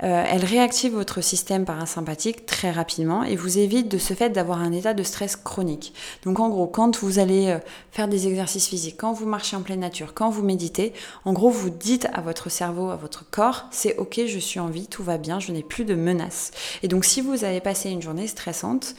euh, 0.02 0.24
elle 0.28 0.44
réactive 0.44 0.92
votre 0.92 1.20
système 1.20 1.64
parasympathique 1.64 2.46
très 2.46 2.72
rapidement 2.72 3.22
et 3.22 3.36
vous 3.36 3.58
évite 3.58 3.88
de 3.88 3.98
ce 3.98 4.12
fait 4.12 4.30
d'avoir 4.30 4.60
un 4.60 4.72
état 4.72 4.92
de 4.92 5.02
stress 5.04 5.36
chronique. 5.36 5.94
Donc 6.24 6.40
en 6.40 6.48
gros, 6.48 6.66
quand 6.66 6.98
vous 6.98 7.20
allez 7.20 7.48
euh, 7.48 7.58
faire 7.92 8.08
des 8.08 8.26
exercices 8.26 8.66
physiques, 8.66 8.96
quand 8.98 9.12
vous 9.12 9.26
marchez 9.26 9.54
en 9.54 9.62
pleine 9.62 9.80
nature, 9.80 10.12
quand 10.12 10.30
vous 10.30 10.42
méditez, 10.42 10.92
en 11.24 11.32
gros, 11.32 11.48
vous 11.48 11.70
dites 11.70 12.08
à 12.12 12.20
votre 12.20 12.50
cerveau, 12.50 12.90
à 12.90 12.96
votre 12.96 13.28
corps, 13.30 13.66
c'est 13.70 13.96
ok, 13.96 14.22
je 14.26 14.38
suis 14.38 14.58
en 14.58 14.66
vie, 14.66 14.88
tout 14.88 15.04
va 15.04 15.16
bien, 15.16 15.38
je 15.38 15.52
n'ai 15.52 15.62
plus 15.62 15.84
de 15.84 15.94
menaces. 15.94 16.50
Et 16.82 16.88
donc 16.88 17.04
si 17.04 17.20
vous 17.20 17.44
avez 17.44 17.60
passé 17.60 17.90
une 17.90 18.02
journée 18.02 18.26
stressante, 18.26 18.96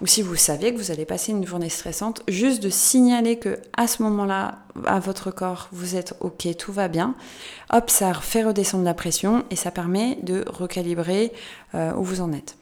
ou 0.00 0.06
si 0.06 0.22
vous 0.22 0.36
savez 0.36 0.72
que 0.72 0.78
vous 0.78 0.90
allez 0.90 1.04
passer 1.04 1.32
une 1.32 1.46
journée 1.46 1.68
stressante, 1.68 2.22
juste 2.28 2.62
de 2.62 2.70
signaler 2.70 3.38
que 3.38 3.58
à 3.76 3.86
ce 3.86 4.02
moment-là, 4.02 4.58
à 4.86 5.00
votre 5.00 5.30
corps, 5.30 5.68
vous 5.72 5.96
êtes 5.96 6.14
ok, 6.20 6.48
tout 6.56 6.72
va 6.72 6.88
bien. 6.88 7.14
Hop, 7.72 7.90
ça 7.90 8.14
fait 8.14 8.44
redescendre 8.44 8.84
la 8.84 8.94
pression 8.94 9.44
et 9.50 9.56
ça 9.56 9.70
permet 9.70 10.18
de 10.22 10.44
recalibrer 10.46 11.32
euh, 11.74 11.92
où 11.94 12.04
vous 12.04 12.20
en 12.20 12.32
êtes. 12.32 12.56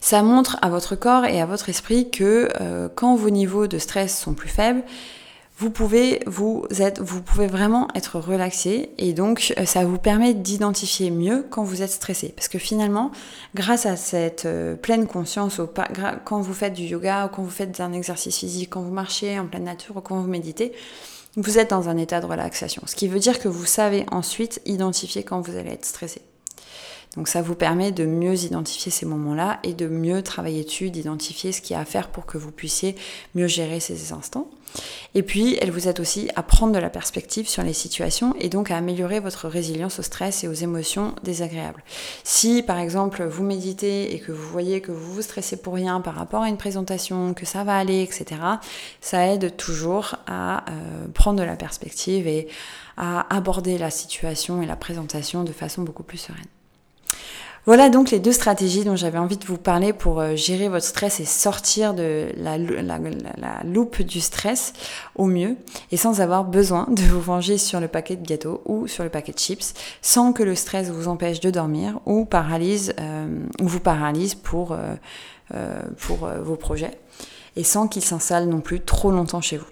Ça 0.00 0.22
montre 0.22 0.58
à 0.62 0.68
votre 0.68 0.94
corps 0.94 1.24
et 1.24 1.40
à 1.40 1.46
votre 1.46 1.68
esprit 1.68 2.10
que 2.10 2.50
euh, 2.60 2.88
quand 2.94 3.16
vos 3.16 3.30
niveaux 3.30 3.66
de 3.66 3.78
stress 3.78 4.18
sont 4.18 4.34
plus 4.34 4.48
faibles, 4.48 4.82
vous 5.60 5.68
pouvez 5.68 6.20
vous 6.26 6.64
être, 6.78 7.02
vous 7.02 7.20
pouvez 7.20 7.46
vraiment 7.46 7.86
être 7.94 8.18
relaxé 8.18 8.92
et 8.96 9.12
donc 9.12 9.52
euh, 9.58 9.66
ça 9.66 9.84
vous 9.84 9.98
permet 9.98 10.32
d'identifier 10.32 11.10
mieux 11.10 11.46
quand 11.50 11.64
vous 11.64 11.82
êtes 11.82 11.90
stressé. 11.90 12.32
Parce 12.34 12.48
que 12.48 12.58
finalement 12.58 13.10
grâce 13.54 13.84
à 13.84 13.96
cette 13.96 14.46
euh, 14.46 14.74
pleine 14.74 15.06
conscience 15.06 15.60
quand 16.24 16.40
vous 16.40 16.54
faites 16.54 16.72
du 16.72 16.84
yoga 16.84 17.30
quand 17.30 17.42
vous 17.42 17.50
faites 17.50 17.78
un 17.80 17.92
exercice 17.92 18.38
physique 18.38 18.70
quand 18.70 18.80
vous 18.80 18.90
marchez 18.90 19.38
en 19.38 19.46
pleine 19.46 19.64
nature 19.64 19.98
ou 19.98 20.00
quand 20.00 20.18
vous 20.18 20.28
méditez 20.28 20.72
vous 21.36 21.58
êtes 21.58 21.70
dans 21.70 21.88
un 21.90 21.96
état 21.96 22.20
de 22.20 22.26
relaxation. 22.26 22.82
Ce 22.86 22.96
qui 22.96 23.06
veut 23.06 23.20
dire 23.20 23.38
que 23.38 23.46
vous 23.46 23.66
savez 23.66 24.06
ensuite 24.10 24.62
identifier 24.64 25.24
quand 25.24 25.42
vous 25.42 25.56
allez 25.56 25.72
être 25.72 25.84
stressé. 25.84 26.22
Donc 27.16 27.28
ça 27.28 27.42
vous 27.42 27.54
permet 27.54 27.92
de 27.92 28.06
mieux 28.06 28.44
identifier 28.44 28.90
ces 28.90 29.04
moments-là 29.04 29.60
et 29.62 29.74
de 29.74 29.88
mieux 29.88 30.22
travailler 30.22 30.64
dessus, 30.64 30.90
d'identifier 30.90 31.52
ce 31.52 31.60
qu'il 31.60 31.74
y 31.74 31.76
a 31.76 31.82
à 31.82 31.84
faire 31.84 32.08
pour 32.08 32.24
que 32.24 32.38
vous 32.38 32.50
puissiez 32.50 32.96
mieux 33.34 33.46
gérer 33.46 33.78
ces 33.78 34.12
instants. 34.12 34.48
Et 35.14 35.22
puis, 35.22 35.58
elle 35.60 35.70
vous 35.70 35.88
aide 35.88 36.00
aussi 36.00 36.28
à 36.36 36.42
prendre 36.42 36.72
de 36.72 36.78
la 36.78 36.90
perspective 36.90 37.48
sur 37.48 37.62
les 37.62 37.72
situations 37.72 38.34
et 38.38 38.48
donc 38.48 38.70
à 38.70 38.76
améliorer 38.76 39.18
votre 39.18 39.48
résilience 39.48 39.98
au 39.98 40.02
stress 40.02 40.44
et 40.44 40.48
aux 40.48 40.52
émotions 40.52 41.14
désagréables. 41.24 41.82
Si, 42.22 42.62
par 42.62 42.78
exemple, 42.78 43.24
vous 43.24 43.42
méditez 43.42 44.14
et 44.14 44.20
que 44.20 44.32
vous 44.32 44.48
voyez 44.48 44.80
que 44.80 44.92
vous 44.92 45.12
vous 45.14 45.22
stressez 45.22 45.56
pour 45.56 45.74
rien 45.74 46.00
par 46.00 46.14
rapport 46.14 46.42
à 46.42 46.48
une 46.48 46.56
présentation, 46.56 47.34
que 47.34 47.46
ça 47.46 47.64
va 47.64 47.76
aller, 47.76 48.02
etc., 48.02 48.40
ça 49.00 49.26
aide 49.26 49.56
toujours 49.56 50.16
à 50.26 50.64
euh, 50.70 51.08
prendre 51.12 51.40
de 51.40 51.44
la 51.44 51.56
perspective 51.56 52.26
et 52.28 52.48
à 52.96 53.34
aborder 53.34 53.78
la 53.78 53.90
situation 53.90 54.62
et 54.62 54.66
la 54.66 54.76
présentation 54.76 55.42
de 55.42 55.52
façon 55.52 55.82
beaucoup 55.82 56.02
plus 56.02 56.18
sereine. 56.18 56.59
Voilà 57.66 57.90
donc 57.90 58.10
les 58.10 58.20
deux 58.20 58.32
stratégies 58.32 58.84
dont 58.84 58.96
j'avais 58.96 59.18
envie 59.18 59.36
de 59.36 59.44
vous 59.44 59.58
parler 59.58 59.92
pour 59.92 60.20
euh, 60.20 60.34
gérer 60.34 60.68
votre 60.68 60.86
stress 60.86 61.20
et 61.20 61.26
sortir 61.26 61.92
de 61.92 62.28
la, 62.38 62.56
loupe 63.64 64.00
du 64.00 64.20
stress 64.20 64.72
au 65.14 65.26
mieux 65.26 65.56
et 65.92 65.98
sans 65.98 66.22
avoir 66.22 66.44
besoin 66.44 66.86
de 66.90 67.02
vous 67.02 67.20
venger 67.20 67.58
sur 67.58 67.78
le 67.78 67.88
paquet 67.88 68.16
de 68.16 68.26
gâteaux 68.26 68.62
ou 68.64 68.86
sur 68.86 69.04
le 69.04 69.10
paquet 69.10 69.32
de 69.32 69.38
chips, 69.38 69.74
sans 70.00 70.32
que 70.32 70.42
le 70.42 70.54
stress 70.54 70.88
vous 70.88 71.06
empêche 71.06 71.40
de 71.40 71.50
dormir 71.50 72.00
ou 72.06 72.24
paralyse 72.24 72.94
euh, 72.98 73.26
ou 73.60 73.68
vous 73.68 73.80
paralyse 73.80 74.34
pour, 74.34 74.72
euh, 74.72 75.82
pour 75.98 76.30
vos 76.42 76.56
projets 76.56 76.98
et 77.56 77.64
sans 77.64 77.88
qu'il 77.88 78.02
s'installe 78.02 78.48
non 78.48 78.60
plus 78.60 78.80
trop 78.80 79.10
longtemps 79.10 79.42
chez 79.42 79.58
vous. 79.58 79.66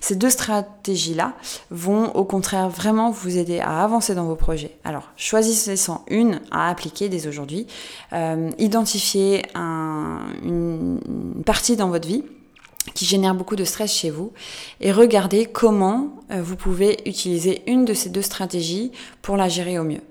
Ces 0.00 0.16
deux 0.16 0.30
stratégies-là 0.30 1.34
vont 1.70 2.14
au 2.14 2.24
contraire 2.24 2.68
vraiment 2.68 3.10
vous 3.10 3.38
aider 3.38 3.60
à 3.60 3.82
avancer 3.82 4.14
dans 4.14 4.24
vos 4.24 4.36
projets. 4.36 4.76
Alors, 4.84 5.10
choisissez-en 5.16 6.04
une 6.08 6.40
à 6.50 6.68
appliquer 6.68 7.08
dès 7.08 7.26
aujourd'hui. 7.26 7.66
Euh, 8.12 8.50
identifiez 8.58 9.42
une 9.54 11.00
partie 11.44 11.76
dans 11.76 11.88
votre 11.88 12.08
vie 12.08 12.24
qui 12.92 13.06
génère 13.06 13.34
beaucoup 13.34 13.56
de 13.56 13.64
stress 13.64 13.92
chez 13.92 14.10
vous 14.10 14.32
et 14.80 14.92
regardez 14.92 15.46
comment 15.46 16.14
euh, 16.30 16.42
vous 16.42 16.56
pouvez 16.56 16.98
utiliser 17.06 17.62
une 17.66 17.84
de 17.84 17.94
ces 17.94 18.10
deux 18.10 18.22
stratégies 18.22 18.92
pour 19.22 19.36
la 19.36 19.48
gérer 19.48 19.78
au 19.78 19.84
mieux. 19.84 20.02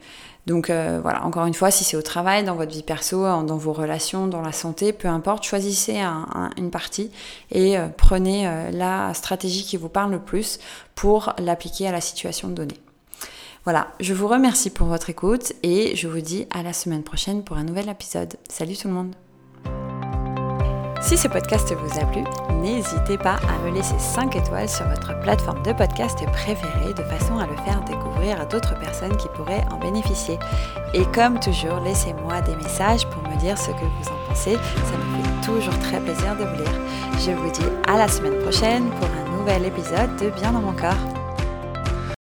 Donc 0.46 0.70
euh, 0.70 1.00
voilà, 1.02 1.24
encore 1.26 1.46
une 1.46 1.54
fois, 1.54 1.72
si 1.72 1.84
c'est 1.84 1.96
au 1.96 2.02
travail, 2.02 2.44
dans 2.44 2.56
votre 2.56 2.72
vie 2.72 2.84
perso, 2.84 3.22
dans 3.22 3.58
vos 3.58 3.72
relations, 3.72 4.28
dans 4.28 4.42
la 4.42 4.52
santé, 4.52 4.92
peu 4.92 5.08
importe, 5.08 5.44
choisissez 5.44 6.02
une 6.58 6.70
partie 6.70 7.12
et 7.52 7.78
euh, 7.78 7.88
prenez 7.96 8.48
euh, 8.48 8.70
la 8.72 9.14
stratégie 9.14 9.64
qui 9.64 9.78
vous 9.78 9.90
parle 9.90 10.12
le 10.12 10.20
plus 10.20 10.60
pour 10.96 11.34
l'appliquer 11.40 11.88
à 11.88 11.92
la 11.92 12.02
situation 12.02 12.50
donnée. 12.50 12.80
Voilà, 13.64 13.88
je 14.02 14.14
vous 14.14 14.28
remercie 14.28 14.70
pour 14.70 14.88
votre 14.88 15.10
écoute 15.10 15.54
et 15.64 15.96
je 15.96 16.10
vous 16.10 16.20
dis 16.20 16.46
à 16.52 16.64
la 16.64 16.74
semaine 16.74 17.04
prochaine 17.04 17.44
pour 17.44 17.56
un 17.56 17.64
nouvel 17.64 17.88
épisode. 17.88 18.36
Salut 18.50 18.76
tout 18.76 18.90
le 18.90 18.94
monde 18.94 19.16
si 21.04 21.18
ce 21.18 21.28
podcast 21.28 21.74
vous 21.74 22.00
a 22.00 22.06
plu, 22.06 22.24
n'hésitez 22.62 23.18
pas 23.18 23.36
à 23.36 23.66
me 23.66 23.76
laisser 23.76 24.00
5 24.00 24.36
étoiles 24.38 24.70
sur 24.70 24.88
votre 24.88 25.20
plateforme 25.20 25.62
de 25.62 25.74
podcast 25.74 26.18
préférée 26.32 26.94
de 26.94 27.04
façon 27.04 27.38
à 27.38 27.46
le 27.46 27.56
faire 27.58 27.82
découvrir 27.86 28.40
à 28.40 28.46
d'autres 28.46 28.80
personnes 28.80 29.16
qui 29.18 29.28
pourraient 29.36 29.66
en 29.70 29.78
bénéficier. 29.78 30.40
Et 30.94 31.04
comme 31.14 31.40
toujours, 31.40 31.82
laissez-moi 31.84 32.42
des 32.42 32.56
messages 32.56 33.06
pour 33.08 33.22
me 33.30 33.38
dire 33.38 33.58
ce 33.58 33.72
que 33.72 33.84
vous 33.84 34.10
en 34.10 34.30
pensez. 34.30 34.54
Ça 34.54 34.98
me 34.98 35.24
fait 35.24 35.46
toujours 35.46 35.78
très 35.80 36.00
plaisir 36.00 36.36
de 36.38 36.46
vous 36.46 36.56
lire. 36.56 36.82
Je 37.20 37.32
vous 37.32 37.52
dis 37.52 37.68
à 37.88 37.98
la 37.98 38.08
semaine 38.08 38.40
prochaine 38.40 38.90
pour 38.92 39.08
un 39.08 39.38
nouvel 39.38 39.66
épisode 39.66 40.16
de 40.22 40.30
Bien 40.30 40.54
dans 40.54 40.62
mon 40.62 40.74
corps. 40.74 41.23